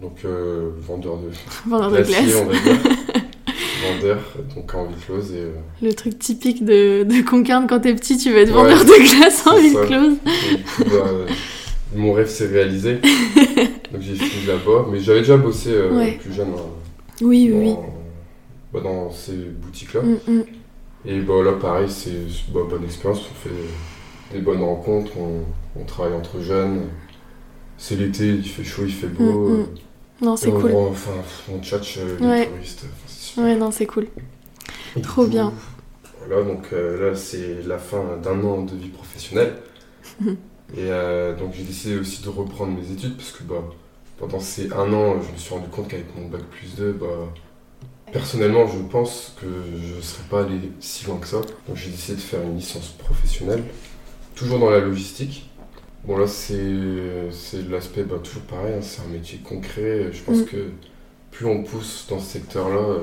Donc 0.00 0.18
euh, 0.24 0.70
vendeur 0.80 1.18
de 1.18 1.28
Vendeur 1.70 1.90
de 1.90 2.02
glace. 2.02 2.34
on 2.42 2.46
va 2.46 2.52
dire. 2.58 2.76
vendeur, 4.00 4.18
donc 4.54 4.74
en 4.74 4.84
huis 4.88 4.94
close. 5.06 5.32
Et, 5.32 5.36
euh, 5.38 5.52
Le 5.82 5.92
truc 5.94 6.18
typique 6.18 6.64
de, 6.64 7.04
de 7.04 7.22
Concarne 7.22 7.66
quand 7.66 7.80
t'es 7.80 7.94
petit, 7.94 8.16
tu 8.18 8.30
veux 8.30 8.38
être 8.38 8.48
Ouais, 8.54 8.74
vendeur 8.74 8.84
de 8.84 9.18
glace 9.18 9.46
en 9.46 9.56
ville 9.58 9.76
close. 9.86 10.16
et 10.26 10.56
du 10.56 10.62
coup, 10.64 10.84
bah, 10.90 11.10
mon 11.94 12.12
rêve 12.12 12.28
s'est 12.28 12.46
réalisé. 12.48 12.94
donc 12.96 14.00
j'ai 14.00 14.14
fini 14.16 14.46
là-bas. 14.46 14.86
Mais 14.90 14.98
j'avais 15.00 15.20
déjà 15.20 15.36
bossé 15.36 15.70
euh, 15.72 15.96
Ouais. 15.96 16.18
plus 16.20 16.32
jeune 16.32 16.48
hein, 16.48 16.62
Oui, 17.22 17.48
dans, 17.48 17.56
oui, 17.58 17.74
bah, 18.72 18.80
dans 18.82 19.10
ces 19.10 19.32
boutiques-là. 19.32 20.00
Mm, 20.02 20.18
mm. 20.32 20.44
Et 21.04 21.20
bah, 21.20 21.42
là, 21.42 21.52
pareil, 21.52 21.88
c'est 21.90 22.26
bah, 22.52 22.60
bonne 22.68 22.84
expérience. 22.84 23.22
On 23.30 23.34
fait 23.34 23.54
des 24.32 24.40
bonnes 24.40 24.62
rencontres, 24.62 25.12
on, 25.18 25.44
on 25.76 25.84
travaille 25.84 26.14
entre 26.14 26.40
jeunes. 26.40 26.88
C'est 27.78 27.96
l'été, 27.96 28.28
il 28.28 28.48
fait 28.48 28.64
chaud, 28.64 28.84
il 28.86 28.92
fait 28.92 29.08
beau. 29.08 29.48
Mm, 29.48 29.62
mm. 29.62 29.66
Non, 30.22 30.36
c'est 30.36 30.52
on, 30.52 30.60
cool. 30.60 30.70
voit- 30.72 30.90
enfin, 30.90 31.12
on 31.50 31.60
tchatche 31.60 31.98
euh, 31.98 32.18
les 32.20 32.26
Ouais. 32.26 32.46
touristes. 32.46 32.84
enfin. 32.84 33.42
Ouais, 33.42 33.56
non, 33.56 33.70
c'est 33.70 33.86
cool. 33.86 34.08
Et 34.96 35.02
Trop 35.02 35.24
coup, 35.24 35.28
bien. 35.28 35.52
Voilà, 36.26 36.42
donc 36.44 36.72
euh, 36.72 37.10
là, 37.10 37.16
c'est 37.16 37.62
la 37.66 37.78
fin 37.78 38.16
d'un 38.22 38.42
an 38.44 38.62
de 38.62 38.76
vie 38.76 38.88
professionnelle. 38.88 39.56
Et 40.76 40.90
euh, 40.90 41.34
donc, 41.36 41.52
j'ai 41.54 41.64
décidé 41.64 41.98
aussi 41.98 42.22
de 42.22 42.28
reprendre 42.28 42.72
mes 42.72 42.92
études 42.92 43.16
parce 43.16 43.32
que 43.32 43.42
bah, 43.42 43.62
pendant 44.18 44.40
ces 44.40 44.72
un 44.72 44.92
an, 44.92 45.20
je 45.22 45.32
me 45.32 45.36
suis 45.36 45.52
rendu 45.54 45.68
compte 45.68 45.88
qu'avec 45.88 46.14
mon 46.16 46.28
bac 46.28 46.42
plus 46.50 46.74
2, 46.76 46.92
bah, 46.92 47.06
personnellement, 48.12 48.66
je 48.66 48.78
pense 48.82 49.34
que 49.40 49.46
je 49.82 49.96
ne 49.96 50.00
serais 50.02 50.24
pas 50.28 50.42
allé 50.44 50.72
si 50.80 51.04
loin 51.06 51.18
que 51.18 51.26
ça. 51.28 51.38
Donc, 51.66 51.76
j'ai 51.76 51.90
décidé 51.90 52.16
de 52.16 52.22
faire 52.22 52.42
une 52.42 52.56
licence 52.56 52.90
professionnelle, 52.98 53.64
toujours 54.34 54.58
dans 54.60 54.70
la 54.70 54.80
logistique. 54.80 55.50
Bon, 56.04 56.16
là, 56.18 56.26
c'est 56.26 56.54
l'aspect 57.70 58.04
bah, 58.04 58.18
toujours 58.22 58.42
pareil, 58.44 58.74
hein, 58.74 58.82
c'est 58.82 59.02
un 59.02 59.08
métier 59.08 59.38
concret. 59.40 60.12
Je 60.12 60.22
pense 60.22 60.42
Mm. 60.42 60.44
que 60.44 60.74
plus 61.30 61.46
on 61.46 61.62
pousse 61.64 62.06
dans 62.08 62.18
ce 62.20 62.26
secteur-là, 62.32 63.00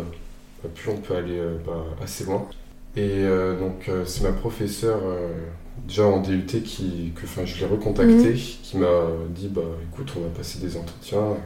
bah, 0.64 0.70
plus 0.74 0.90
on 0.92 0.98
peut 1.02 1.16
aller 1.16 1.38
euh, 1.40 1.58
bah, 1.66 1.86
assez 2.02 2.26
loin. 2.26 2.48
Et 2.96 3.02
euh, 3.26 3.60
donc, 3.60 3.90
euh, 3.90 4.06
c'est 4.06 4.24
ma 4.24 4.34
professeure, 4.34 5.02
euh, 5.06 5.30
déjà 5.88 6.06
en 6.08 6.22
DUT, 6.22 6.46
qui, 6.64 7.14
que 7.16 7.28
je 7.46 7.60
l'ai 7.60 7.66
recontactée, 7.68 8.34
qui 8.36 8.78
m'a 8.78 9.04
dit 9.30 9.50
bah, 9.50 9.62
écoute, 9.92 10.14
on 10.18 10.22
va 10.22 10.30
passer 10.30 10.60
des 10.60 10.78
entretiens. 10.78 11.38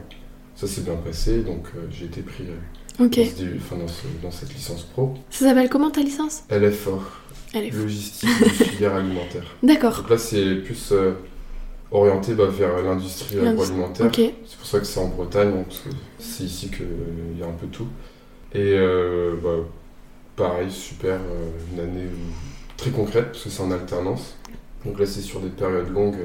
Ça 0.54 0.66
s'est 0.68 0.82
bien 0.82 0.96
passé, 0.96 1.42
donc 1.42 1.68
j'ai 1.90 2.06
été 2.06 2.22
pris 2.22 2.44
euh, 3.00 3.04
Ok. 3.06 3.16
dans, 3.18 3.24
ce 3.24 3.42
enfin, 3.56 3.76
dans, 3.76 3.88
ce- 3.88 4.22
dans 4.22 4.30
cette 4.30 4.54
licence 4.54 4.82
pro. 4.82 5.14
Ça 5.30 5.46
s'appelle 5.46 5.68
comment 5.68 5.90
ta 5.90 6.00
licence? 6.02 6.42
LFA, 6.50 6.90
fou. 6.90 7.00
logistique 7.54 8.28
de 8.40 8.48
filière 8.48 8.94
alimentaire. 8.94 9.44
D'accord. 9.62 9.98
Donc 9.98 10.10
là, 10.10 10.18
c'est 10.18 10.56
plus 10.56 10.92
euh, 10.92 11.12
orienté 11.90 12.34
bah, 12.34 12.46
vers 12.46 12.82
l'industrie 12.82 13.38
agroalimentaire. 13.46 14.10
C'est 14.14 14.56
pour 14.58 14.66
ça 14.66 14.78
que 14.78 14.86
c'est 14.86 15.00
en 15.00 15.08
Bretagne, 15.08 15.50
donc 15.52 15.66
parce 15.66 15.80
que 15.80 15.88
c'est 16.18 16.44
ici 16.44 16.70
qu'il 16.70 17.38
y 17.38 17.42
a 17.42 17.46
un 17.46 17.52
peu 17.52 17.66
tout. 17.66 17.88
Et 18.54 18.74
euh, 18.76 19.34
bah, 19.42 19.56
pareil, 20.36 20.70
super, 20.70 21.14
euh, 21.14 21.50
une 21.72 21.80
année 21.80 22.06
très 22.76 22.90
concrète, 22.90 23.32
parce 23.32 23.44
que 23.44 23.50
c'est 23.50 23.62
en 23.62 23.70
alternance. 23.70 24.36
Donc 24.84 24.98
là, 24.98 25.06
c'est 25.06 25.20
sur 25.20 25.40
des 25.40 25.48
périodes 25.48 25.90
longues. 25.90 26.16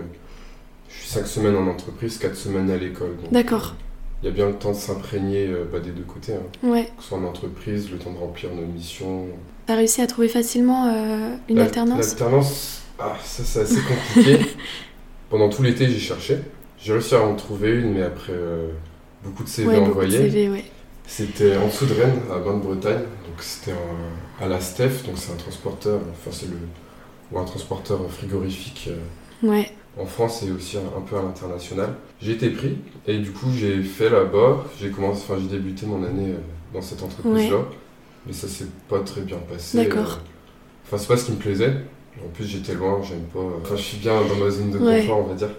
Je 0.90 0.96
suis 1.00 1.08
5 1.10 1.28
semaines 1.28 1.56
en 1.56 1.68
entreprise, 1.68 2.18
4 2.18 2.36
semaines 2.36 2.72
à 2.72 2.78
l'école. 2.78 3.16
D'accord. 3.32 3.76
Il 4.22 4.26
y 4.26 4.30
a 4.30 4.32
bien 4.32 4.48
le 4.48 4.56
temps 4.56 4.72
de 4.72 4.78
s'imprégner 4.78 5.48
euh, 5.48 5.66
bah, 5.72 5.80
des 5.80 5.92
deux 5.92 6.04
côtés, 6.04 6.34
hein. 6.34 6.68
Ouais. 6.68 6.86
que 6.86 7.04
ce 7.04 7.10
soit 7.10 7.18
en 7.20 7.24
entreprise, 7.24 7.92
le 7.92 7.98
temps 7.98 8.12
de 8.12 8.18
remplir 8.18 8.50
nos 8.54 8.66
missions. 8.66 9.28
T'as 9.68 9.76
réussi 9.76 10.02
à 10.02 10.08
trouver 10.08 10.28
facilement 10.28 10.88
euh, 10.88 11.36
une 11.50 11.60
alternance 11.60 12.00
L'alternance, 12.00 12.82
ah, 13.00 13.16
ça 13.24 13.44
c'est 13.44 13.62
assez 13.62 13.82
compliqué. 13.82 14.40
Pendant 15.30 15.50
tout 15.50 15.62
l'été, 15.62 15.88
j'ai 15.88 16.00
cherché. 16.00 16.40
J'ai 16.80 16.94
réussi 16.94 17.16
à 17.16 17.22
en 17.22 17.36
trouver 17.36 17.72
une, 17.72 17.94
mais 17.94 18.04
après 18.04 18.34
euh, 18.34 18.70
beaucoup 19.24 19.44
de 19.44 19.50
CV 19.50 19.68
Ouais, 19.68 19.76
beaucoup 19.80 19.88
de 19.88 19.92
envoyés. 19.92 20.50
Ouais. 20.50 20.64
C'était 21.06 21.56
en 21.58 21.68
dessous 21.68 21.86
de 21.86 21.94
Rennes, 21.94 22.20
à 22.34 22.40
Bain 22.40 22.56
de 22.56 22.62
Bretagne. 22.62 23.00
Donc 23.28 23.40
c'était 23.40 23.74
à 24.42 24.48
la 24.48 24.60
STEF, 24.60 25.06
donc 25.06 25.18
c'est 25.18 25.32
un 25.32 25.36
transporteur, 25.36 26.00
enfin 26.12 26.32
c'est 26.32 26.48
le 26.50 26.58
ou 27.32 27.40
un 27.40 27.44
transporteur 27.44 28.00
frigorifique 28.10 28.90
euh, 28.90 29.48
Ouais. 29.48 29.70
En 30.00 30.06
France 30.06 30.44
et 30.44 30.52
aussi 30.52 30.78
un, 30.78 31.02
peu 31.02 31.18
à 31.18 31.22
l'international. 31.22 31.94
J'ai 32.22 32.34
été 32.34 32.50
pris 32.50 32.78
et 33.08 33.18
du 33.20 33.32
coup 33.32 33.48
j'ai 33.56 33.82
fait 33.82 34.10
là-bas. 34.10 34.66
J'ai 34.80 34.90
commencé, 34.92 35.24
enfin 35.28 35.40
j'ai 35.42 35.48
débuté 35.58 35.86
mon 35.86 36.04
année 36.04 36.32
euh, 36.34 36.38
dans 36.74 36.82
cette 36.82 37.02
entreprise-là, 37.04 37.58
mais 38.26 38.34
ça 38.34 38.48
s'est 38.48 38.68
pas 38.90 39.00
très 39.00 39.22
bien 39.22 39.38
passé. 39.38 39.78
D'accord. 39.78 40.20
euh. 40.20 40.86
Enfin 40.86 40.98
c'est 40.98 41.08
pas 41.08 41.18
ce 41.18 41.26
qui 41.26 41.32
me 41.32 41.38
plaisait. 41.38 41.74
En 42.26 42.30
plus 42.30 42.46
j'étais 42.46 42.74
loin, 42.74 43.00
j'aime 43.04 43.24
pas. 43.34 43.40
Enfin 43.62 43.76
je 43.76 43.82
suis 43.82 43.98
bien 43.98 44.14
dans 44.22 44.36
ma 44.44 44.50
zone 44.50 44.72
de 44.72 44.78
Ouais. 44.80 45.02
confort 45.02 45.20
on 45.20 45.28
va 45.30 45.36
dire. 45.36 45.50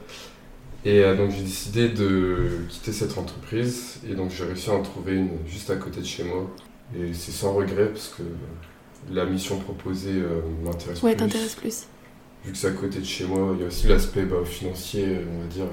Et 0.84 1.02
euh, 1.02 1.16
donc 1.16 1.30
j'ai 1.30 1.42
décidé 1.42 1.88
de 1.88 2.36
quitter 2.68 2.92
cette 2.92 3.18
entreprise 3.18 4.00
et 4.08 4.14
donc 4.14 4.30
j'ai 4.30 4.44
réussi 4.44 4.70
à 4.70 4.74
en 4.74 4.82
trouver 4.82 5.14
une 5.16 5.30
juste 5.46 5.70
à 5.70 5.76
côté 5.76 6.00
de 6.00 6.06
chez 6.06 6.24
moi. 6.24 6.48
Et 6.96 7.12
c'est 7.12 7.32
sans 7.32 7.52
regret 7.52 7.86
parce 7.88 8.14
que 8.16 8.22
la 9.12 9.24
mission 9.26 9.58
proposée 9.58 10.12
euh, 10.14 10.40
m'intéresse 10.64 11.02
Ouais, 11.02 11.12
plus. 11.14 11.18
t'intéresse 11.18 11.54
plus. 11.54 11.86
Vu 12.44 12.52
que 12.52 12.58
c'est 12.58 12.68
à 12.68 12.70
côté 12.70 13.00
de 13.00 13.04
chez 13.04 13.24
moi, 13.26 13.52
il 13.56 13.60
y 13.62 13.64
a 13.64 13.66
aussi 13.68 13.88
l'aspect 13.88 14.22
bah, 14.22 14.36
financier, 14.44 15.04
on 15.36 15.40
va 15.42 15.46
dire. 15.48 15.64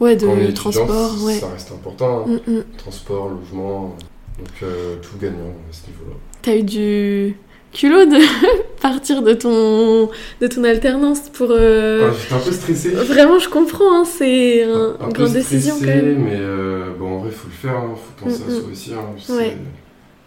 Ouais, 0.00 0.16
on 0.24 0.36
est 0.38 0.44
de 0.46 0.50
étudiant, 0.50 0.86
transport, 0.86 1.24
ouais. 1.24 1.34
ça 1.34 1.48
reste 1.48 1.72
important. 1.72 2.24
hein. 2.28 2.40
Mm, 2.46 2.52
mm. 2.58 2.64
Transport, 2.78 3.28
logement, 3.30 3.96
donc 4.38 4.48
euh, 4.62 4.96
tout 5.02 5.18
gagnant 5.20 5.52
à 5.68 5.72
ce 5.72 5.86
niveau-là. 5.88 6.16
T'as 6.40 6.56
eu 6.56 6.62
du 6.62 7.36
culot 7.72 8.04
de 8.06 8.16
partir 8.80 9.22
de 9.22 9.34
ton, 9.34 10.10
de 10.40 10.46
ton 10.46 10.64
alternance 10.64 11.28
pour... 11.28 11.48
euh, 11.50 12.10
Ah, 12.10 12.14
J'étais 12.22 12.34
un 12.34 12.38
peu 12.38 12.52
stressé. 12.52 12.90
Vraiment, 12.90 13.38
je 13.38 13.48
comprends, 13.48 14.00
hein, 14.02 14.04
c'est 14.04 14.62
un- 14.64 14.96
un 15.00 15.06
une 15.08 15.12
grande 15.12 15.32
décision 15.32 15.74
quand 15.74 15.80
stressé, 15.82 16.02
même. 16.02 16.22
mais 16.24 16.36
euh, 16.36 16.90
bon, 16.98 17.16
en 17.16 17.18
vrai, 17.18 17.30
il 17.30 17.34
faut 17.36 17.48
le 17.48 17.54
faire, 17.54 17.82
il 17.90 17.96
faut 17.96 18.24
penser 18.24 18.42
Mm, 18.48 18.56
à 18.56 18.60
soi 18.60 18.70
aussi. 18.70 18.94
hein. 18.94 19.04
C'est 19.18 19.32
Ouais. 19.32 19.56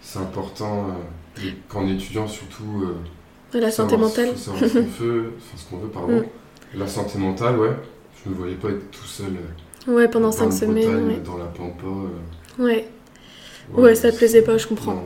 c'est 0.02 0.20
important, 0.20 0.88
euh, 0.90 1.42
et 1.48 1.54
quand 1.70 1.84
on 1.84 1.88
est 1.88 1.94
étudiant, 1.94 2.28
surtout. 2.28 2.86
De 3.56 3.60
la 3.62 3.72
santé 3.72 3.96
mentale. 3.98 4.30
faut 4.34 4.38
savoir 4.38 4.64
ce 4.70 4.74
qu'on 4.78 5.04
veut, 5.04 5.34
enfin, 5.38 5.58
ce 5.58 5.70
qu'on 5.70 5.78
veut, 5.78 5.88
pardon. 5.88 6.24
La 6.78 6.88
santé 6.88 7.18
mentale, 7.18 7.58
ouais. 7.58 7.70
Je 8.24 8.30
me 8.30 8.36
voyais 8.36 8.56
pas 8.56 8.70
être 8.70 8.92
tout 8.92 9.06
seul. 9.06 9.28
euh, 9.88 9.94
Ouais, 9.96 10.08
pendant 10.10 10.28
en 10.30 10.32
5 10.32 10.50
Bretagne, 10.50 10.82
semaines, 10.84 11.24
Dans 11.24 11.38
la 11.38 11.46
pampa. 11.46 11.86
euh, 11.86 12.64
ouais. 12.64 12.88
Ouais. 13.74 13.82
Ouais, 13.82 13.96
ça 13.96 14.12
te 14.12 14.18
plaisait 14.18 14.42
pas, 14.42 14.58
je 14.58 14.68
comprends. 14.68 14.94
non. 14.96 15.04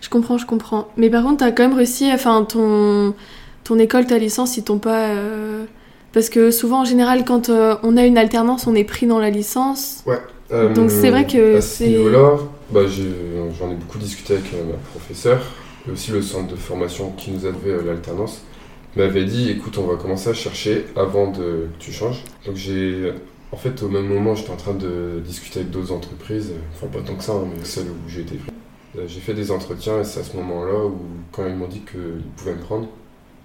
Je 0.00 0.08
comprends, 0.08 0.38
je 0.38 0.46
comprends. 0.46 0.88
Mais 0.96 1.08
par 1.10 1.22
contre, 1.22 1.38
t'as 1.38 1.52
quand 1.52 1.62
même 1.68 1.76
réussi, 1.76 2.10
enfin, 2.12 2.44
ton, 2.44 3.14
ton 3.64 3.78
école, 3.78 4.06
ta 4.06 4.18
licence, 4.18 4.56
ils 4.56 4.64
t'ont 4.64 4.78
pas... 4.78 5.08
euh, 5.10 5.64
Parce 6.12 6.28
que 6.30 6.50
souvent, 6.50 6.80
en 6.80 6.84
général, 6.84 7.24
quand 7.24 7.48
euh, 7.48 7.76
on 7.82 7.96
a 7.96 8.04
une 8.06 8.18
alternance, 8.18 8.66
on 8.66 8.74
est 8.74 8.84
pris 8.84 9.06
dans 9.06 9.18
la 9.18 9.30
licence. 9.30 10.04
Euh, 10.52 10.72
Donc 10.74 10.90
c'est 10.90 11.10
vrai 11.10 11.26
que 11.26 11.56
à 11.56 11.60
ce 11.60 11.68
c'est- 11.78 11.88
niveau-là, 11.88 12.38
bah, 12.70 12.80
j'en 12.86 13.70
ai 13.70 13.74
beaucoup 13.74 13.98
discuté 13.98 14.34
avec 14.34 14.52
ma 14.52 14.74
professeure 14.92 15.40
et 15.86 15.90
aussi 15.90 16.10
le 16.10 16.22
centre 16.22 16.48
de 16.48 16.56
formation 16.56 17.10
qui 17.12 17.30
nous 17.30 17.46
a 17.46 17.52
donné 17.52 17.68
euh, 17.68 17.82
l'alternance 17.84 18.42
m'avait 18.96 19.24
dit 19.24 19.50
écoute 19.50 19.78
on 19.78 19.86
va 19.86 19.96
commencer 19.96 20.30
à 20.30 20.34
chercher 20.34 20.86
avant 20.96 21.30
de, 21.30 21.68
que 21.78 21.78
tu 21.78 21.92
changes. 21.92 22.22
Donc 22.46 22.56
j'ai 22.56 23.12
en 23.52 23.56
fait 23.56 23.82
au 23.82 23.88
même 23.88 24.06
moment 24.06 24.34
j'étais 24.34 24.50
en 24.50 24.56
train 24.56 24.74
de 24.74 25.20
discuter 25.24 25.60
avec 25.60 25.70
d'autres 25.70 25.92
entreprises, 25.92 26.50
euh, 26.52 26.58
enfin 26.74 26.86
pas 26.86 27.04
tant 27.04 27.14
que 27.14 27.24
ça 27.24 27.32
hein, 27.32 27.46
mais 27.56 27.64
celles 27.64 27.88
où 27.88 28.08
j'ai 28.08 28.22
été 28.22 28.36
pris. 28.36 28.52
Euh, 28.98 29.04
J'ai 29.06 29.20
fait 29.20 29.34
des 29.34 29.50
entretiens 29.50 30.00
et 30.00 30.04
c'est 30.04 30.20
à 30.20 30.24
ce 30.24 30.36
moment-là 30.36 30.86
où 30.86 30.98
quand 31.32 31.46
ils 31.46 31.54
m'ont 31.54 31.68
dit 31.68 31.80
qu'ils 31.80 32.22
pouvaient 32.36 32.54
me 32.54 32.60
prendre, 32.60 32.88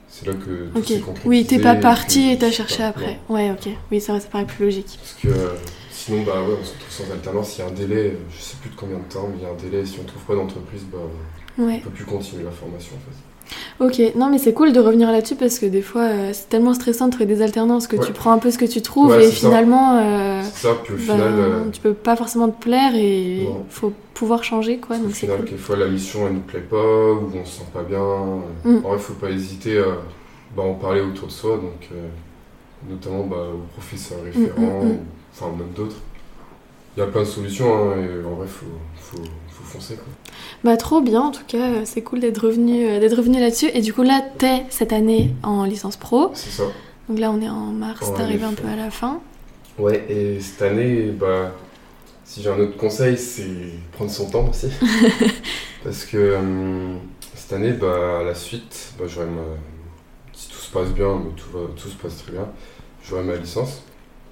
c'est 0.07 0.25
là 0.25 0.33
que 0.33 0.67
tout 0.67 0.79
Ok. 0.79 1.17
Oui, 1.25 1.45
t'es 1.45 1.59
pas 1.59 1.75
parti 1.75 2.31
et 2.31 2.37
t'as 2.37 2.51
cherché 2.51 2.83
après. 2.83 3.19
Ouais, 3.29 3.51
ok. 3.51 3.69
Oui, 3.91 3.99
ça, 3.99 4.19
ça 4.19 4.27
paraît 4.27 4.45
plus 4.45 4.65
logique. 4.65 4.97
Parce 4.99 5.13
que 5.21 5.39
sinon, 6.05 6.23
bah 6.23 6.41
ouais, 6.41 6.55
on 6.59 6.63
se 6.65 6.73
retrouve 6.73 6.89
sans 6.89 7.11
alternance. 7.11 7.57
Il 7.57 7.61
y 7.61 7.63
a 7.63 7.67
un 7.67 7.71
délai, 7.71 8.07
euh, 8.07 8.17
je 8.35 8.41
sais 8.41 8.57
plus 8.61 8.69
de 8.69 8.75
combien 8.75 8.97
de 8.97 9.03
temps, 9.13 9.27
mais 9.29 9.37
il 9.39 9.43
y 9.43 9.45
a 9.45 9.49
un 9.49 9.55
délai. 9.71 9.85
Si 9.85 9.99
on 10.01 10.03
trouve 10.03 10.23
pas 10.23 10.35
d'entreprise, 10.35 10.83
bah, 10.91 10.97
Ouais. 11.57 11.77
on 11.81 11.83
peut 11.85 11.89
plus 11.89 12.05
continuer 12.05 12.43
la 12.43 12.51
formation 12.51 12.95
en 12.95 12.99
fait. 12.99 13.17
Ok, 13.83 14.15
non 14.15 14.29
mais 14.29 14.37
c'est 14.37 14.53
cool 14.53 14.71
de 14.71 14.79
revenir 14.79 15.11
là-dessus 15.11 15.35
parce 15.35 15.59
que 15.59 15.65
des 15.65 15.81
fois 15.81 16.03
euh, 16.03 16.29
c'est 16.31 16.47
tellement 16.47 16.73
stressant 16.73 17.07
de 17.07 17.11
trouver 17.11 17.25
des 17.25 17.41
alternances 17.41 17.87
que 17.87 17.97
Ouais. 17.97 18.05
tu 18.05 18.13
prends 18.13 18.31
un 18.31 18.37
peu 18.37 18.49
ce 18.51 18.57
que 18.57 18.63
tu 18.63 18.81
trouves 18.81 19.09
Ouais, 19.11 19.25
et 19.25 19.29
ça. 19.31 19.31
finalement 19.47 19.97
euh, 19.97 20.41
ça, 20.43 20.69
puis 20.81 20.93
au 20.93 20.97
ben, 20.97 21.03
final, 21.03 21.33
euh, 21.37 21.69
tu 21.73 21.81
peux 21.81 21.93
pas 21.93 22.15
forcément 22.15 22.47
te 22.47 22.61
plaire 22.63 22.93
et 22.95 23.43
Non. 23.43 23.65
faut 23.69 23.91
pouvoir 24.13 24.45
changer 24.45 24.77
quoi 24.77 24.95
au 24.95 24.99
donc 24.99 25.09
c'est 25.11 25.21
final, 25.21 25.37
cool. 25.39 25.45
quelquefois 25.49 25.75
la 25.75 25.87
mission 25.89 26.27
elle 26.27 26.35
nous 26.35 26.39
plaît 26.39 26.61
pas, 26.61 26.77
ou 26.77 27.29
on 27.35 27.43
se 27.45 27.57
sent 27.57 27.65
pas 27.73 27.83
bien. 27.83 27.99
Mm. 28.63 28.85
En 28.85 28.89
vrai, 28.89 28.99
faut 28.99 29.13
pas 29.15 29.29
hésiter 29.29 29.79
à 29.79 29.97
bah, 30.55 30.63
en 30.63 30.75
parler 30.75 31.01
autour 31.01 31.27
de 31.27 31.33
soi, 31.33 31.57
donc 31.57 31.89
notamment 32.89 33.25
bah, 33.25 33.47
aux 33.53 33.67
professeurs 33.73 34.23
référents, 34.23 34.85
mm, 34.85 34.87
mm. 34.93 34.97
Enfin 35.33 35.47
même 35.57 35.71
d'autres. 35.75 35.97
Il 36.97 36.99
y 36.99 37.03
a 37.03 37.07
plein 37.07 37.21
de 37.21 37.25
solutions, 37.25 37.73
hein, 37.91 37.95
et 37.97 38.25
en 38.25 38.35
vrai, 38.35 38.47
faut, 38.47 38.65
faut, 38.99 39.23
faut 39.49 39.63
foncer 39.63 39.95
quoi. 39.95 40.05
Bah 40.63 40.75
trop 40.77 41.01
bien 41.01 41.21
en 41.21 41.31
tout 41.31 41.45
cas, 41.47 41.69
euh, 41.71 41.81
c'est 41.85 42.01
cool 42.01 42.19
d'être 42.19 42.45
revenu, 42.45 42.85
euh, 42.85 42.99
d'être 42.99 43.15
revenu 43.17 43.39
là-dessus 43.39 43.69
et 43.73 43.81
du 43.81 43.93
coup 43.93 44.03
là 44.03 44.21
t'es 44.37 44.65
cette 44.69 44.91
année 44.93 45.33
en 45.43 45.63
licence 45.63 45.95
pro, 45.97 46.31
C'est 46.33 46.49
ça. 46.49 46.63
donc 47.07 47.17
là 47.19 47.31
on 47.31 47.41
est 47.41 47.49
en 47.49 47.71
mars, 47.71 48.07
En 48.09 48.13
t'arrives 48.13 48.43
un 48.43 48.53
peu 48.53 48.67
à 48.67 48.75
la 48.75 48.91
fin. 48.91 49.21
Ouais, 49.79 50.05
et 50.09 50.39
cette 50.41 50.61
année, 50.61 51.11
bah, 51.11 51.53
si 52.25 52.41
j'ai 52.43 52.49
un 52.49 52.59
autre 52.59 52.77
conseil, 52.77 53.17
c'est 53.17 53.47
prendre 53.93 54.11
son 54.11 54.29
temps 54.29 54.49
aussi. 54.49 54.67
Parce 55.83 56.05
que 56.05 56.17
euh, 56.17 56.95
cette 57.35 57.53
année, 57.53 57.71
bah, 57.71 58.19
à 58.19 58.23
la 58.23 58.35
suite, 58.35 58.93
bah, 58.99 59.05
j'aurai 59.07 59.27
ma... 59.27 59.41
Si 60.33 60.49
tout 60.49 60.57
se 60.57 60.71
passe 60.71 60.89
bien, 60.89 61.15
mais 61.23 61.31
tout, 61.35 61.49
va... 61.57 61.67
tout 61.75 61.87
se 61.89 61.95
passe 61.95 62.17
très 62.17 62.33
bien, 62.33 62.47
j'aurai 63.03 63.23
ma 63.23 63.35
licence. 63.37 63.81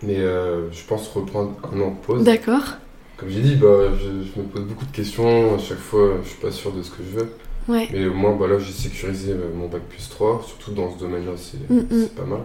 Mais 0.04 0.18
euh, 0.18 0.72
je 0.72 0.84
pense 0.88 1.08
reprendre 1.10 1.56
un 1.74 1.80
an 1.82 1.92
de 1.92 2.06
pause. 2.06 2.24
D'accord, 2.24 2.78
Comme 3.18 3.30
j'ai 3.30 3.42
dit, 3.42 3.56
bah, 3.56 3.92
je, 3.98 4.06
je 4.06 4.40
me 4.40 4.46
pose 4.48 4.64
beaucoup 4.64 4.86
de 4.86 4.92
questions. 4.92 5.56
À 5.56 5.58
chaque 5.60 5.78
fois, 5.80 6.16
je 6.24 6.30
suis 6.30 6.40
pas 6.40 6.52
sûr 6.52 6.72
de 6.72 6.82
ce 6.82 6.92
que 6.92 6.98
je 7.04 7.20
veux. 7.20 7.30
ouais. 7.68 7.88
Mais 7.92 8.06
au 8.08 8.14
moins, 8.14 8.36
bah, 8.36 8.48
là, 8.48 8.60
j'ai 8.60 8.72
sécurisé 8.72 9.34
euh, 9.34 9.52
mon 9.56 9.68
bac 9.68 9.82
plus 9.90 10.10
3. 10.10 10.44
Surtout 10.48 10.72
dans 10.72 10.94
ce 10.94 11.00
domaine-là, 11.00 11.34
c'est 11.36 11.70
Mm, 11.70 11.80
mm. 11.80 11.86
c'est 12.04 12.16
pas 12.16 12.24
mal. 12.26 12.42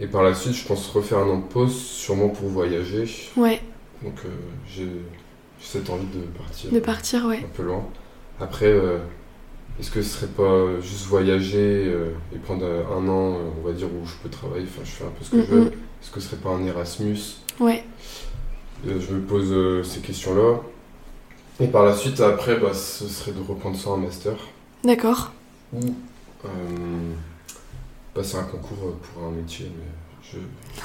Et 0.00 0.06
par 0.06 0.22
la 0.22 0.34
suite, 0.34 0.54
je 0.54 0.66
pense 0.66 0.88
refaire 0.90 1.18
un 1.18 1.28
an 1.28 1.38
de 1.38 1.44
pause, 1.52 1.74
sûrement 1.76 2.28
pour 2.28 2.48
voyager. 2.48 3.04
Ouais, 3.36 3.60
Donc 4.02 4.14
euh, 4.24 4.28
j'ai 4.66 4.88
cette 5.60 5.90
envie 5.90 6.06
de 6.06 6.22
partir 6.38 6.70
de 6.70 6.78
partir, 6.78 7.26
ouais. 7.26 7.38
un 7.44 7.56
peu 7.56 7.64
loin. 7.64 7.84
Après, 8.40 8.66
euh, 8.66 8.98
est-ce 9.80 9.90
que 9.90 10.00
ce 10.02 10.08
serait 10.10 10.28
pas 10.28 10.80
juste 10.80 11.06
voyager 11.06 11.84
euh, 11.86 12.10
et 12.32 12.38
prendre 12.38 12.64
un 12.64 13.08
an, 13.08 13.38
on 13.60 13.66
va 13.66 13.72
dire, 13.72 13.88
où 13.88 14.06
je 14.06 14.14
peux 14.22 14.28
travailler, 14.28 14.66
enfin 14.68 14.82
je 14.84 14.90
fais 14.90 15.04
un 15.04 15.08
peu 15.08 15.24
ce 15.24 15.30
que 15.30 15.36
Mm, 15.38 15.44
je 15.50 15.54
veux. 15.54 15.72
Est-ce 16.02 16.10
que 16.10 16.20
ce 16.20 16.28
serait 16.28 16.36
pas 16.40 16.50
un 16.50 16.64
Erasmus 16.64 17.18
Ouais, 17.60 17.84
Euh, 18.86 19.00
Je 19.00 19.14
me 19.14 19.20
pose 19.20 19.48
euh, 19.52 19.82
ces 19.82 20.00
questions-là. 20.00 20.60
Et 21.60 21.66
par 21.66 21.84
la 21.84 21.94
suite, 21.94 22.20
après, 22.20 22.56
bah, 22.56 22.72
ce 22.72 23.08
serait 23.08 23.32
de 23.32 23.40
reprendre 23.46 23.76
ça 23.76 23.90
en 23.90 23.96
master 23.96 24.34
d'accord. 24.84 25.32
ou 25.72 25.80
euh, 26.44 26.48
passer 28.14 28.36
un 28.36 28.44
concours 28.44 28.94
pour 29.12 29.24
un 29.24 29.30
métier, 29.32 29.66
mais 29.76 29.84
je 30.22 30.38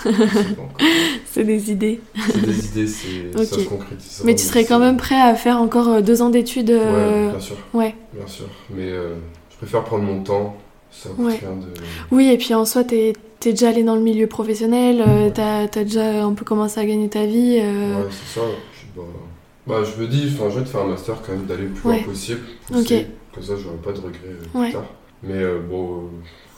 je 0.10 0.38
sais 0.40 0.56
pas 0.56 0.62
encore. 0.64 0.78
C'est 1.32 1.44
des 1.44 1.72
idées. 1.72 2.02
C'est 2.32 2.42
des 2.42 2.66
idées, 2.66 2.88
c'est 2.88 3.34
ça 3.46 3.56
Ok. 3.56 3.62
se 3.64 3.70
concrétise. 3.70 4.22
Mais 4.26 4.34
tu 4.34 4.44
serais 4.44 4.66
quand 4.66 4.80
même 4.80 4.98
prêt 4.98 5.20
à 5.22 5.36
faire 5.36 5.58
encore 5.62 6.02
deux 6.02 6.24
ans 6.24 6.30
d'études 6.32 6.72
euh, 6.72 7.26
Ouais, 7.28 7.32
bien 7.32 7.40
sûr. 7.40 7.58
ouais. 7.76 7.96
Bien 8.14 8.28
sûr, 8.28 8.46
mais 8.72 8.90
je 8.90 9.58
préfère 9.58 9.84
prendre 9.84 10.04
mon 10.04 10.24
temps. 10.24 10.58
Ça 10.92 11.10
Ouais. 11.18 11.40
de. 11.40 11.74
Oui, 12.12 12.30
et 12.30 12.38
puis 12.38 12.54
en 12.56 12.66
soi, 12.66 12.84
t'es 12.84 13.14
es 13.50 13.52
déjà 13.54 13.70
allé 13.70 13.84
dans 13.84 13.96
le 13.96 14.02
milieu 14.02 14.28
professionnel, 14.28 15.04
euh, 15.08 15.30
t'as 15.34 15.64
as 15.64 15.68
déjà 15.84 16.24
un 16.26 16.34
peu 16.34 16.46
commencé 16.46 16.80
à 16.80 16.86
gagner 16.86 17.10
ta 17.10 17.26
vie. 17.26 17.58
euh, 17.62 18.04
Ouais, 18.04 18.10
c'est 18.12 18.40
ça. 18.40 18.46
Je, 18.74 19.00
bah, 19.00 19.08
bah, 19.68 19.84
je 19.84 20.02
me 20.02 20.08
dis, 20.08 20.30
enfin, 20.34 20.50
je 20.50 20.60
vais 20.60 20.66
te 20.66 20.70
faire 20.70 20.82
un 20.82 20.88
master 20.88 21.22
quand 21.26 21.32
même, 21.34 21.46
d'aller 21.46 21.64
le 21.64 21.70
plus 21.70 21.90
Ouais. 21.90 21.96
loin 21.98 22.06
possible. 22.06 22.42
Ok. 22.72 22.78
pousser. 22.82 23.08
Comme 23.34 23.44
ça, 23.44 23.54
j'aurai 23.58 23.78
pas 23.78 23.92
de 23.92 23.98
regrets 24.00 24.20
euh, 24.26 24.38
plus 24.52 24.60
Ouais. 24.60 24.72
tard. 24.72 24.86
Mais 25.24 25.36
euh, 25.42 25.60
bon, 25.60 26.10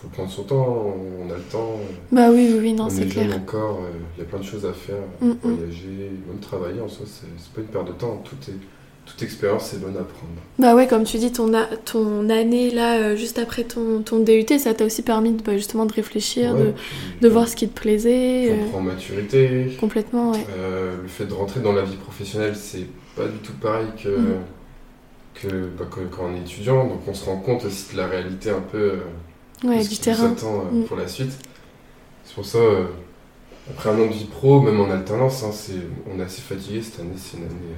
faut 0.01 0.07
prendre 0.07 0.29
son 0.31 0.43
temps, 0.43 0.95
on 1.21 1.29
a 1.31 1.35
le 1.37 1.43
temps. 1.43 1.79
Bah 2.11 2.29
oui, 2.31 2.49
oui, 2.51 2.59
oui, 2.61 2.73
non, 2.73 2.85
on 2.85 2.89
c'est 2.89 3.05
clair. 3.05 3.29
encore, 3.35 3.79
il 4.17 4.21
y 4.21 4.25
a 4.25 4.27
plein 4.27 4.39
de 4.39 4.43
choses 4.43 4.65
à 4.65 4.73
faire. 4.73 4.95
Mm, 5.21 5.27
mm. 5.29 5.35
Voyager, 5.43 6.11
même 6.27 6.39
travailler 6.41 6.81
en 6.81 6.87
soi, 6.87 7.05
c'est 7.07 7.53
pas 7.53 7.61
une 7.61 7.67
perte 7.67 7.87
de 7.87 7.91
temps. 7.93 8.21
Tout 8.25 8.35
est, 8.49 8.55
toute 9.05 9.21
expérience 9.23 9.73
est 9.73 9.77
bonne 9.77 9.95
à 9.97 10.03
prendre. 10.03 10.33
Bah 10.59 10.73
ouais, 10.75 10.87
comme 10.87 11.03
tu 11.03 11.17
dis, 11.17 11.31
ton, 11.31 11.53
a- 11.53 11.67
ton 11.85 12.29
année 12.29 12.71
là, 12.71 12.97
euh, 12.99 13.15
juste 13.15 13.37
après 13.39 13.63
ton, 13.63 14.01
ton 14.01 14.19
DUT, 14.19 14.45
ça 14.59 14.73
t'a 14.73 14.85
aussi 14.85 15.01
permis 15.03 15.31
de, 15.33 15.41
bah, 15.43 15.55
justement 15.57 15.85
de 15.85 15.93
réfléchir, 15.93 16.55
Ouais, 16.55 16.73
de, 17.21 17.27
voir 17.29 17.47
ce 17.47 17.55
qui 17.55 17.67
te 17.67 17.79
plaisait. 17.79 18.51
On 18.51 18.65
euh, 18.65 18.69
prend 18.69 18.81
maturité. 18.81 19.77
complètement, 19.79 20.31
ouais. 20.31 20.45
Euh, 20.57 20.95
le 21.01 21.07
fait 21.07 21.25
de 21.25 21.33
rentrer 21.33 21.59
dans 21.59 21.73
la 21.73 21.83
vie 21.83 21.97
professionnelle, 21.97 22.55
c'est 22.55 22.85
pas 23.15 23.27
du 23.27 23.37
tout 23.37 23.53
pareil 23.53 23.87
que, 24.03 24.09
Mhm. 24.09 24.35
que, 25.35 25.47
bah, 25.77 25.85
que 25.89 25.99
quand 26.13 26.23
on 26.31 26.35
est 26.35 26.39
étudiant. 26.41 26.87
Donc 26.87 27.01
on 27.07 27.13
se 27.13 27.25
rend 27.25 27.37
compte 27.37 27.65
aussi 27.65 27.93
de 27.93 27.97
la 27.97 28.07
réalité 28.07 28.49
un 28.49 28.61
peu 28.61 28.77
euh, 28.93 28.97
Ouais, 29.67 29.81
du 29.81 29.89
qui 29.89 29.99
terrain. 29.99 30.27
nous 30.29 30.33
attend 30.33 30.63
Mm. 30.71 30.83
pour 30.85 30.97
la 30.97 31.07
suite. 31.07 31.31
C'est 32.23 32.33
pour 32.35 32.45
ça, 32.45 32.59
après 33.69 33.89
un 33.89 33.93
an 33.99 34.07
de 34.07 34.11
vie 34.13 34.25
pro, 34.25 34.61
même 34.61 34.79
en 34.79 34.89
alternance, 34.89 35.43
hein, 35.43 35.51
c'est, 35.51 35.73
on 36.11 36.19
est 36.19 36.23
assez 36.23 36.41
fatigué 36.41 36.81
cette 36.81 36.99
année. 36.99 37.11
C'est 37.17 37.37
une 37.37 37.43
année 37.43 37.75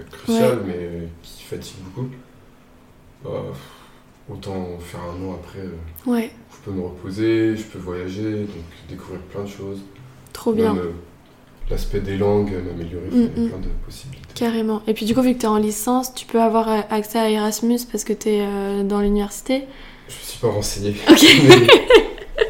euh, 0.00 0.16
cruciale, 0.16 0.58
mais 0.66 0.74
euh, 0.76 1.06
qui 1.22 1.42
fatigue 1.44 1.76
beaucoup. 1.94 2.08
Bah, 3.24 3.30
autant 4.30 4.78
faire 4.80 5.00
un 5.00 5.28
an 5.28 5.34
après. 5.42 5.58
euh, 5.60 6.10
Ouais, 6.10 6.30
je 6.52 6.56
peux 6.64 6.70
me 6.76 6.82
reposer, 6.84 7.56
je 7.56 7.62
peux 7.64 7.78
voyager, 7.78 8.40
donc 8.40 8.64
découvrir 8.88 9.20
plein 9.22 9.42
de 9.42 9.48
choses. 9.48 9.80
trop 10.32 10.52
bien. 10.52 10.72
Même, 10.74 10.82
euh, 10.82 10.90
l'aspect 11.70 12.00
des 12.00 12.16
langues, 12.16 12.52
euh, 12.52 12.62
m'améliorer, 12.62 13.06
Mm, 13.10 13.12
il 13.14 13.20
y 13.22 13.24
a 13.24 13.28
mm. 13.28 13.48
plein 13.50 13.58
de 13.58 13.68
possibilités. 13.84 14.34
Carrément. 14.34 14.82
Et 14.86 14.94
puis 14.94 15.04
du 15.06 15.14
coup, 15.14 15.22
vu 15.22 15.34
que 15.34 15.40
t'es 15.40 15.46
en 15.46 15.58
licence, 15.58 16.14
tu 16.14 16.26
peux 16.26 16.40
avoir 16.40 16.68
euh, 16.68 16.80
accès 16.90 17.18
à 17.18 17.28
Erasmus 17.30 17.80
parce 17.90 18.04
que 18.04 18.12
t'es 18.12 18.40
euh, 18.42 18.82
dans 18.84 19.00
l'université? 19.00 19.64
Je 20.08 20.14
me 20.14 20.20
suis 20.22 20.38
pas 20.40 20.48
renseigné. 20.48 20.94
Ok. 21.10 21.18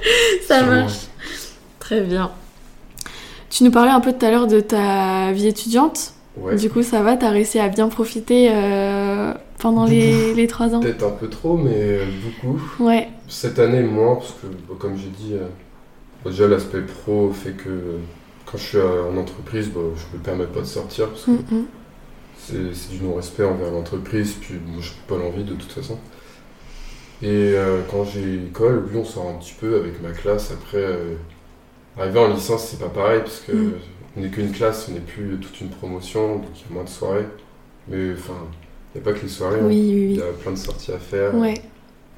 Ça 0.47 0.63
marche. 0.63 0.95
Très 1.79 2.01
bien. 2.03 2.31
Tu 3.51 3.65
nous 3.65 3.71
parlais 3.71 3.91
un 3.91 4.01
peu 4.01 4.13
tout 4.13 4.25
à 4.25 4.31
l'heure 4.31 4.47
de 4.47 4.61
ta 4.61 5.33
vie 5.33 5.49
étudiante. 5.49 6.15
Ouais, 6.41 6.57
Du 6.57 6.71
coup, 6.71 6.83
ça 6.83 7.03
va, 7.03 7.17
t'as 7.17 7.31
réussi 7.31 7.59
à 7.59 7.69
bien 7.69 7.89
profiter 7.89 8.49
euh, 8.53 9.33
pendant 9.59 9.85
les, 9.85 10.35
les 10.35 10.47
trois 10.47 10.75
ans 10.75 10.81
peut-être 10.81 11.03
un 11.05 11.11
peu 11.11 11.29
trop, 11.29 11.57
mais 11.57 11.99
beaucoup. 12.07 12.61
Ouais, 12.79 13.09
Cette 13.29 13.59
année, 13.59 13.83
moins, 13.83 14.17
parce 14.17 14.33
que, 14.33 14.47
bah, 14.47 14.75
comme 14.79 14.97
j'ai 14.97 15.09
dit, 15.11 15.35
euh, 15.35 15.47
bah, 16.25 16.31
déjà 16.31 16.49
l'aspect 16.49 16.83
pro 16.83 17.33
fait 17.33 17.53
que 17.53 17.69
euh, 17.69 17.99
quand 18.47 18.59
je 18.59 18.65
suis 18.65 18.79
en 18.81 19.17
entreprise, 19.17 19.69
bah, 19.71 19.81
je 19.97 20.17
me 20.17 20.23
permets 20.23 20.47
pas 20.47 20.61
de 20.61 20.67
sortir, 20.67 21.09
parce 21.11 21.27
que 21.27 21.31
Mm, 21.31 21.67
c'est 22.37 22.91
du 22.91 23.03
non-respect 23.03 23.45
envers 23.45 23.71
l'entreprise, 23.71 24.35
puis 24.41 24.55
moi 24.67 24.81
je 24.81 24.91
n'ai 24.91 24.97
pas 25.07 25.17
l'envie 25.17 25.45
de 25.45 25.55
toute 25.55 25.73
façon. 25.73 25.99
Et 27.23 27.27
euh, 27.55 27.83
quand 27.91 28.05
j'ai 28.05 28.47
école, 28.47 28.87
oui, 28.91 28.97
on 28.99 29.05
sort 29.05 29.29
un 29.29 29.39
petit 29.39 29.55
peu 29.59 29.77
avec 29.77 30.01
ma 30.03 30.13
classe. 30.13 30.51
Après, 30.53 30.83
arriver 31.97 32.19
en 32.21 32.29
licence, 32.35 32.69
c'est 32.69 32.79
pas 32.81 32.89
pareil, 32.89 33.21
parce 33.21 33.41
que 33.41 33.53
Mm. 33.53 33.73
On 34.17 34.21
n'est 34.21 34.29
qu'une 34.31 34.53
classe, 34.53 34.89
on 34.91 34.95
n'est 34.95 35.01
plus 35.01 35.39
toute 35.39 35.61
une 35.61 35.71
promotion, 35.71 36.37
donc 36.37 36.49
il 36.57 36.61
y 36.69 36.71
a 36.71 36.75
moins 36.75 36.85
de 36.85 36.89
soirées. 36.89 37.27
Mais 37.89 38.13
enfin, 38.13 38.35
il 38.95 39.01
n'y 39.01 39.09
a 39.09 39.13
pas 39.13 39.19
que 39.19 39.23
les 39.25 39.29
soirées, 39.29 39.61
hein. 39.61 39.65
oui, 39.67 39.77
il 39.77 40.09
oui, 40.11 40.15
y 40.17 40.23
a 40.23 40.33
plein 40.33 40.53
de 40.53 40.57
sorties 40.57 40.93
à 40.93 40.99
faire. 40.99 41.35
Ouais. 41.35 41.55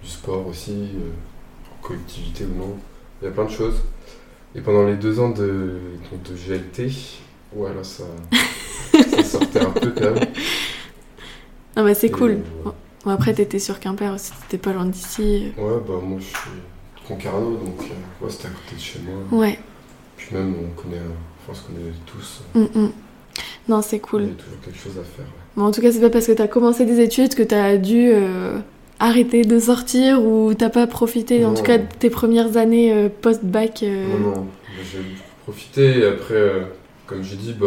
du 0.03 0.09
sport 0.09 0.47
aussi, 0.47 0.73
euh, 0.73 1.11
en 1.73 1.83
collectivité 1.87 2.45
ou 2.45 2.59
non. 2.59 2.77
Il 3.21 3.27
y 3.27 3.29
a 3.29 3.31
plein 3.31 3.45
de 3.45 3.51
choses. 3.51 3.83
Et 4.55 4.61
pendant 4.61 4.85
les 4.87 4.97
deux 4.97 5.19
ans 5.21 5.31
de, 5.31 5.81
de 6.25 6.35
GLT, 6.35 6.93
ouais, 7.55 7.73
là, 7.75 7.85
ça, 7.85 8.05
ça 9.11 9.25
sortait 9.25 9.61
un 9.61 9.71
peu 9.71 9.93
quand 9.93 10.13
même. 10.13 10.29
Non, 11.77 11.85
mais 11.85 11.95
c'est 11.95 12.09
Et, 12.09 12.11
cool. 12.11 12.43
euh, 12.67 12.71
Bon, 13.05 13.11
après, 13.11 13.35
t'étais 13.35 13.59
sur 13.59 13.81
Quimper 13.81 14.13
aussi, 14.15 14.33
t'étais 14.43 14.59
pas 14.59 14.73
loin 14.73 14.87
d'ici. 14.87 15.53
Ouais, 15.57 15.81
bah 15.87 15.95
moi 16.03 16.19
je 16.21 16.25
suis 16.27 16.63
Concarneau, 17.09 17.57
donc 17.57 17.81
euh, 17.81 18.25
ouais, 18.25 18.31
c'était 18.31 18.47
à 18.47 18.51
côté 18.51 18.77
de 18.77 18.81
chez 18.81 19.01
moi. 19.01 19.41
Ouais. 19.41 19.59
Puis 20.17 20.35
même, 20.37 20.55
on 20.55 20.81
connaît, 20.81 20.99
euh, 21.49 21.51
enfin, 21.51 21.53
on 21.53 21.55
se 21.55 21.63
connaît 21.63 21.93
tous. 22.07 22.41
Mm, 22.55 22.81
mm. 22.87 22.93
Non, 23.69 23.83
c'est 23.83 23.99
cool. 24.01 24.23
Il 24.23 24.29
y 24.29 24.31
a 24.33 24.35
toujours 24.35 24.61
quelque 24.65 24.79
chose 24.79 24.93
à 24.99 25.05
faire. 25.05 25.25
ouais. 25.25 25.31
Bon, 25.57 25.65
en 25.65 25.71
tout 25.71 25.81
cas, 25.81 25.93
c'est 25.93 26.01
pas 26.01 26.11
parce 26.11 26.27
que 26.27 26.33
t'as 26.33 26.49
commencé 26.49 26.85
des 26.85 27.01
études 27.01 27.35
que 27.35 27.43
t'as 27.43 27.77
dû 27.77 28.11
euh, 28.13 28.59
arrêter 28.99 29.43
de 29.45 29.59
sortir 29.59 30.23
ou 30.25 30.53
t'as 30.55 30.71
pas 30.71 30.87
profité, 30.87 31.45
en 31.45 31.51
Non. 31.51 31.55
tout 31.55 31.63
cas, 31.63 31.79
de 31.79 31.85
tes 31.99 32.11
premières 32.11 32.57
années 32.57 32.93
euh, 32.93 33.09
post-bac. 33.09 33.83
euh, 33.83 34.07
Non, 34.09 34.19
non, 34.31 34.47
j'ai 34.91 34.99
beaucoup 34.99 35.13
profité. 35.45 35.99
Et 36.01 36.07
après, 36.07 36.35
euh, 36.35 36.61
comme 37.07 37.23
j'ai 37.23 37.37
dit, 37.37 37.53
bah, 37.59 37.67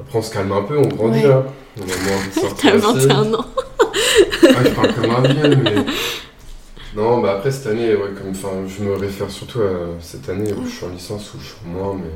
après 0.00 0.18
on 0.18 0.22
se 0.22 0.32
calme 0.32 0.52
un 0.52 0.62
peu, 0.62 0.78
on 0.78 0.88
grandit 0.88 1.20
Ouais. 1.20 1.28
là. 1.28 1.44
On 1.78 1.82
a 1.82 1.86
moins 1.86 2.16
envie 2.18 2.28
de 2.28 2.34
sortir 2.40 2.72
T'as 2.80 2.88
aussi. 2.88 3.06
21 3.06 3.34
ans. 3.34 3.44
Ah, 4.44 4.64
je 4.64 4.70
parle 4.70 4.94
comme 4.94 5.10
un 5.10 5.20
vieux, 5.22 5.56
mais. 5.62 5.74
Non, 6.94 7.20
bah 7.22 7.36
après 7.38 7.50
cette 7.50 7.68
année, 7.68 7.94
ouais, 7.94 8.10
comme, 8.16 8.30
enfin, 8.32 8.50
je 8.68 8.82
me 8.84 8.94
réfère 8.94 9.30
surtout 9.30 9.60
à 9.62 9.98
cette 10.00 10.28
année 10.28 10.52
où 10.52 10.64
je 10.66 10.70
suis 10.70 10.84
en 10.84 10.90
licence, 10.90 11.32
où 11.34 11.38
je 11.40 11.46
suis 11.46 11.54
moins, 11.66 11.94
mais 11.94 12.10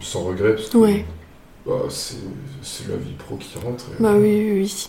sans 0.00 0.22
regret, 0.24 0.54
parce 0.54 0.68
que 0.68 0.78
Ouais. 0.78 1.04
bah, 1.66 1.82
c'est 1.88 2.16
c'est 2.62 2.88
la 2.88 2.96
vie 2.96 3.12
pro 3.18 3.36
qui 3.36 3.58
rentre. 3.58 3.84
et- 3.98 4.02
Bah 4.02 4.14
oui, 4.14 4.34
oui, 4.52 4.52
oui. 4.62 4.88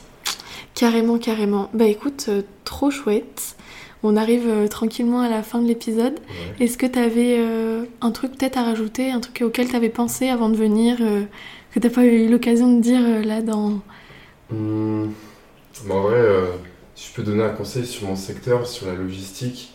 Carrément, 0.73 1.17
carrément. 1.17 1.69
Bah 1.73 1.85
écoute, 1.85 2.25
euh, 2.29 2.41
trop 2.63 2.91
chouette. 2.91 3.55
On 4.03 4.15
arrive 4.15 4.47
euh, 4.47 4.67
tranquillement 4.67 5.21
à 5.21 5.29
la 5.29 5.41
fin 5.41 5.59
de 5.59 5.67
l'épisode. 5.67 6.13
Ouais. 6.59 6.65
Est-ce 6.65 6.77
que 6.77 6.85
t'avais 6.85 7.37
euh, 7.39 7.85
un 8.01 8.11
truc 8.11 8.37
peut-être 8.37 8.57
à 8.57 8.63
rajouter, 8.63 9.09
un 9.11 9.19
truc 9.19 9.41
auquel 9.43 9.69
t'avais 9.69 9.89
pensé 9.89 10.29
avant 10.29 10.49
de 10.49 10.55
venir, 10.55 10.97
que 11.71 11.79
t'as 11.79 11.89
pas 11.89 12.05
eu 12.05 12.29
l'occasion 12.29 12.75
de 12.77 12.81
dire 12.81 13.01
là 13.25 13.41
dans... 13.41 13.79
Mais 14.51 15.93
en 15.93 16.01
vrai, 16.01 16.21
si 16.95 17.09
je 17.09 17.15
peux 17.15 17.23
donner 17.23 17.43
un 17.43 17.49
conseil 17.49 17.85
sur 17.85 18.07
mon 18.07 18.15
secteur, 18.15 18.67
sur 18.67 18.87
la 18.87 18.93
logistique, 18.95 19.71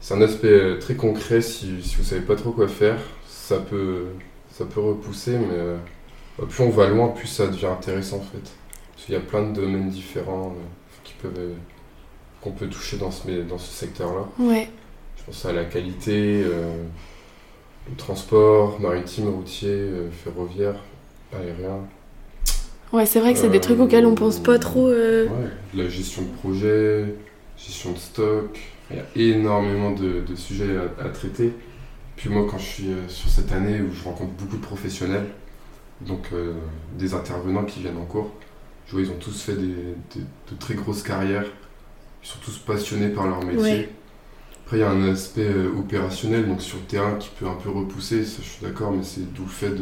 c'est 0.00 0.14
un 0.14 0.22
aspect 0.22 0.78
très 0.80 0.94
concret. 0.94 1.40
Si, 1.40 1.82
si 1.82 1.96
vous 1.96 2.04
savez 2.04 2.20
pas 2.22 2.36
trop 2.36 2.50
quoi 2.52 2.68
faire, 2.68 2.98
ça 3.28 3.58
peut, 3.58 4.06
ça 4.60 4.66
peut 4.66 4.80
repousser, 4.80 5.38
mais 5.38 5.54
euh, 5.54 5.76
plus 6.50 6.62
on 6.62 6.68
va 6.68 6.86
loin, 6.86 7.08
plus 7.08 7.26
ça 7.26 7.46
devient 7.46 7.64
intéressant 7.66 8.16
en 8.18 8.20
fait. 8.20 8.52
Parce 8.92 9.06
qu'il 9.06 9.14
y 9.14 9.16
a 9.16 9.20
plein 9.20 9.42
de 9.48 9.54
domaines 9.54 9.88
différents 9.88 10.48
euh, 10.48 10.60
qui 11.02 11.14
peuvent, 11.14 11.32
euh, 11.38 11.54
qu'on 12.42 12.50
peut 12.52 12.66
toucher 12.66 12.98
dans 12.98 13.10
ce, 13.10 13.26
dans 13.48 13.56
ce 13.56 13.72
secteur-là. 13.72 14.26
Ouais, 14.38 14.68
Je 15.16 15.24
pense 15.24 15.46
à 15.46 15.54
la 15.54 15.64
qualité, 15.64 16.42
le 16.44 17.96
transport 17.96 18.78
maritime, 18.80 19.28
routier, 19.28 19.88
ferroviaire, 20.24 20.76
aérien. 21.32 21.78
ouais 22.92 23.06
c'est 23.06 23.20
vrai 23.20 23.32
que 23.32 23.38
c'est 23.38 23.48
des 23.48 23.60
trucs 23.60 23.80
auxquels 23.80 24.04
on 24.04 24.14
pense 24.14 24.40
pas 24.40 24.58
trop. 24.58 24.90
Ouais, 24.90 25.26
la 25.74 25.88
gestion 25.88 26.22
de 26.22 26.28
projet, 26.38 27.14
gestion 27.56 27.92
de 27.92 27.98
stock, 27.98 28.58
il 28.90 28.96
y 28.96 29.00
a 29.00 29.04
énormément 29.34 29.92
de, 29.92 30.20
de 30.20 30.34
sujets 30.34 30.76
à, 30.76 31.04
à 31.06 31.08
traiter. 31.08 31.54
Puis 32.20 32.28
moi, 32.28 32.46
quand 32.50 32.58
je 32.58 32.66
suis 32.66 32.88
euh, 32.92 33.08
sur 33.08 33.30
cette 33.30 33.50
année 33.50 33.80
où 33.80 33.94
je 33.94 34.04
rencontre 34.04 34.32
beaucoup 34.32 34.58
de 34.58 34.62
professionnels, 34.62 35.24
donc 36.02 36.26
euh, 36.34 36.52
des 36.98 37.14
intervenants 37.14 37.64
qui 37.64 37.80
viennent 37.80 37.96
en 37.96 38.04
cours, 38.04 38.30
je 38.86 38.92
vois 38.92 39.00
ils 39.00 39.10
ont 39.10 39.16
tous 39.18 39.40
fait 39.40 39.54
des, 39.54 39.68
des- 40.14 40.20
de 40.20 40.58
très 40.58 40.74
grosses 40.74 41.02
carrières, 41.02 41.46
ils 42.22 42.28
sont 42.28 42.38
tous 42.44 42.58
passionnés 42.58 43.08
par 43.08 43.26
leur 43.26 43.42
métier. 43.42 43.58
Ouais. 43.62 43.88
Après, 44.66 44.76
il 44.76 44.80
y 44.80 44.82
a 44.82 44.90
un 44.90 45.10
aspect 45.10 45.48
euh, 45.48 45.70
opérationnel, 45.78 46.46
donc 46.46 46.60
sur 46.60 46.76
le 46.76 46.84
terrain, 46.84 47.14
qui 47.14 47.30
peut 47.30 47.46
un 47.46 47.54
peu 47.54 47.70
repousser, 47.70 48.22
ça 48.26 48.40
je 48.42 48.48
suis 48.50 48.66
d'accord, 48.66 48.92
mais 48.92 49.02
c'est 49.02 49.32
d'où 49.32 49.44
le 49.44 49.48
fait 49.48 49.72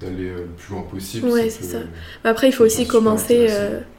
d'aller 0.00 0.30
le 0.30 0.46
plus 0.56 0.74
loin 0.74 0.82
possible. 0.82 1.28
Ouais, 1.28 1.48
c'est 1.48 1.62
ça. 1.62 1.78
Après, 2.24 2.48
il 2.48 2.52
faut 2.52 2.64
aussi 2.64 2.88
commencer 2.88 3.48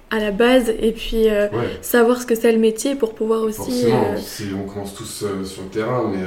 à 0.10 0.20
la 0.20 0.32
base 0.32 0.67
et 0.67 0.91
puis 0.91 1.30
euh, 1.30 1.48
Ouais. 1.54 1.78
savoir 1.82 2.20
ce 2.22 2.26
que 2.26 2.36
c'est 2.36 2.52
le 2.52 2.58
métier 2.60 2.96
pour 2.96 3.15
pouvoir 3.15 3.44
aussi... 3.44 3.56
Forcément, 3.56 4.12
euh, 4.12 4.17
c'est- 4.22 4.54
on 4.54 4.65
commence 4.67 4.94
tous 4.94 5.24
euh, 5.24 5.46
sur 5.46 5.63
le 5.63 5.70
terrain, 5.70 6.12
mais 6.13 6.22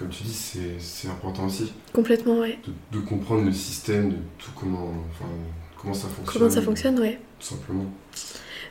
comme 0.00 0.08
tu 0.08 0.22
dis, 0.24 0.32
c'est 0.78 1.08
important 1.08 1.44
aussi 1.46 1.70
complètement, 1.92 2.38
ouais. 2.38 2.58
de, 2.66 2.98
de 2.98 3.04
comprendre 3.04 3.44
le 3.44 3.52
système, 3.52 4.08
de 4.10 4.16
tout 4.38 4.50
comment, 4.58 4.90
enfin, 5.10 5.30
comment 5.80 5.92
ça 5.94 6.08
fonctionne. 6.08 6.40
Comment 6.42 6.50
ça 6.50 6.62
fonctionne, 6.62 6.98
ouais. 6.98 7.18
Tout 7.38 7.46
simplement. 7.54 7.84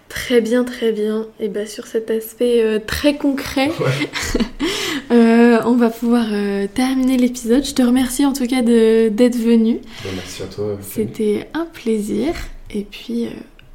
Très 0.09 0.41
bien, 0.41 0.63
très 0.63 0.91
bien. 0.91 1.27
Et 1.39 1.47
bien 1.49 1.67
sur 1.67 1.85
cet 1.85 2.09
aspect 2.09 2.63
euh, 2.63 2.79
très 2.79 3.15
concret, 3.15 3.69
Ouais. 3.79 4.09
euh, 5.11 5.59
on 5.65 5.75
va 5.75 5.91
pouvoir 5.91 6.25
euh, 6.31 6.65
terminer 6.73 7.15
l'épisode. 7.17 7.63
Je 7.63 7.75
te 7.75 7.83
remercie 7.83 8.25
en 8.25 8.33
tout 8.33 8.47
cas 8.47 8.63
de- 8.63 9.09
d'être 9.09 9.37
venu. 9.37 9.81
Bah, 10.03 10.09
merci 10.15 10.41
à 10.41 10.47
toi. 10.47 10.79
C'était 10.81 11.47
un 11.53 11.65
plaisir. 11.65 12.33
Et 12.71 12.83
puis 12.85 13.27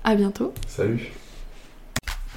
à 0.03 0.17
bientôt. 0.17 0.53
Salut. 0.67 1.13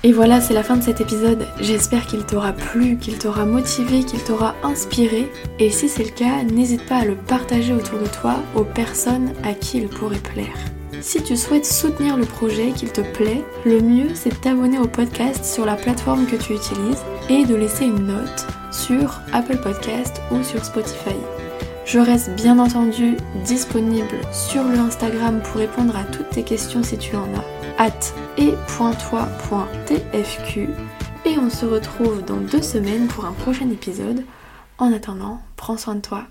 Et 0.04 0.14
voilà, 0.14 0.42
c'est 0.42 0.54
la 0.54 0.64
fin 0.64 0.78
de 0.78 0.84
cet 0.84 1.02
épisode. 1.02 1.48
J'espère 1.60 2.06
qu'il 2.06 2.24
t'aura 2.24 2.54
plu, 2.54 2.98
qu'il 2.98 3.18
t'aura 3.18 3.46
motivé, 3.46 4.04
qu'il 4.04 4.24
t'aura 4.24 4.54
inspiré. 4.64 5.30
Et 5.60 5.72
si 5.72 5.90
c'est 5.90 6.04
le 6.04 6.12
cas, 6.12 6.44
n'hésite 6.44 6.86
pas 6.86 6.98
à 6.98 7.06
le 7.06 7.16
partager 7.16 7.74
autour 7.74 8.00
de 8.00 8.08
toi 8.08 8.36
aux 8.56 8.64
personnes 8.64 9.34
à 9.44 9.54
qui 9.54 9.80
il 9.80 9.88
pourrait 9.88 10.18
plaire. 10.18 10.56
Si 11.02 11.24
tu 11.24 11.36
souhaites 11.36 11.66
soutenir 11.66 12.16
le 12.16 12.26
projet, 12.26 12.72
qu'il 12.72 12.92
te 12.92 13.02
plaît, 13.02 13.44
le 13.66 13.82
mieux 13.82 14.10
c'est 14.14 14.30
de 14.30 14.36
t'abonner 14.36 14.80
au 14.80 14.88
podcast 14.88 15.46
sur 15.46 15.66
la 15.66 15.76
plateforme 15.76 16.26
que 16.26 16.36
tu 16.36 16.54
utilises 16.54 17.04
et 17.30 17.46
de 17.46 17.56
laisser 17.56 17.86
une 17.86 18.08
note 18.08 18.48
sur 18.72 19.20
Apple 19.34 19.58
Podcast 19.58 20.22
ou 20.32 20.44
sur 20.44 20.64
Spotify. 20.64 21.16
Je 21.86 22.00
reste 22.00 22.32
bien 22.36 22.60
entendu 22.60 23.16
disponible 23.46 24.18
sur 24.32 24.64
le 24.64 24.78
Instagram 24.78 25.42
pour 25.44 25.62
répondre 25.62 25.96
à 25.96 26.04
toutes 26.04 26.30
tes 26.32 26.44
questions 26.44 26.84
si 26.84 26.98
tu 26.98 27.16
en 27.16 27.24
as 27.24 27.57
at 27.78 28.14
et.toi.tfq 28.38 28.58
et 31.26 31.38
on 31.38 31.50
se 31.50 31.66
retrouve 31.66 32.24
dans 32.24 32.38
deux 32.38 32.62
semaines 32.62 33.08
pour 33.08 33.26
un 33.26 33.34
prochain 33.34 33.70
épisode. 33.70 34.24
En 34.78 34.94
attendant, 34.94 35.42
prends 35.56 35.78
soin 35.78 35.96
de 35.96 36.02
toi. 36.02 36.28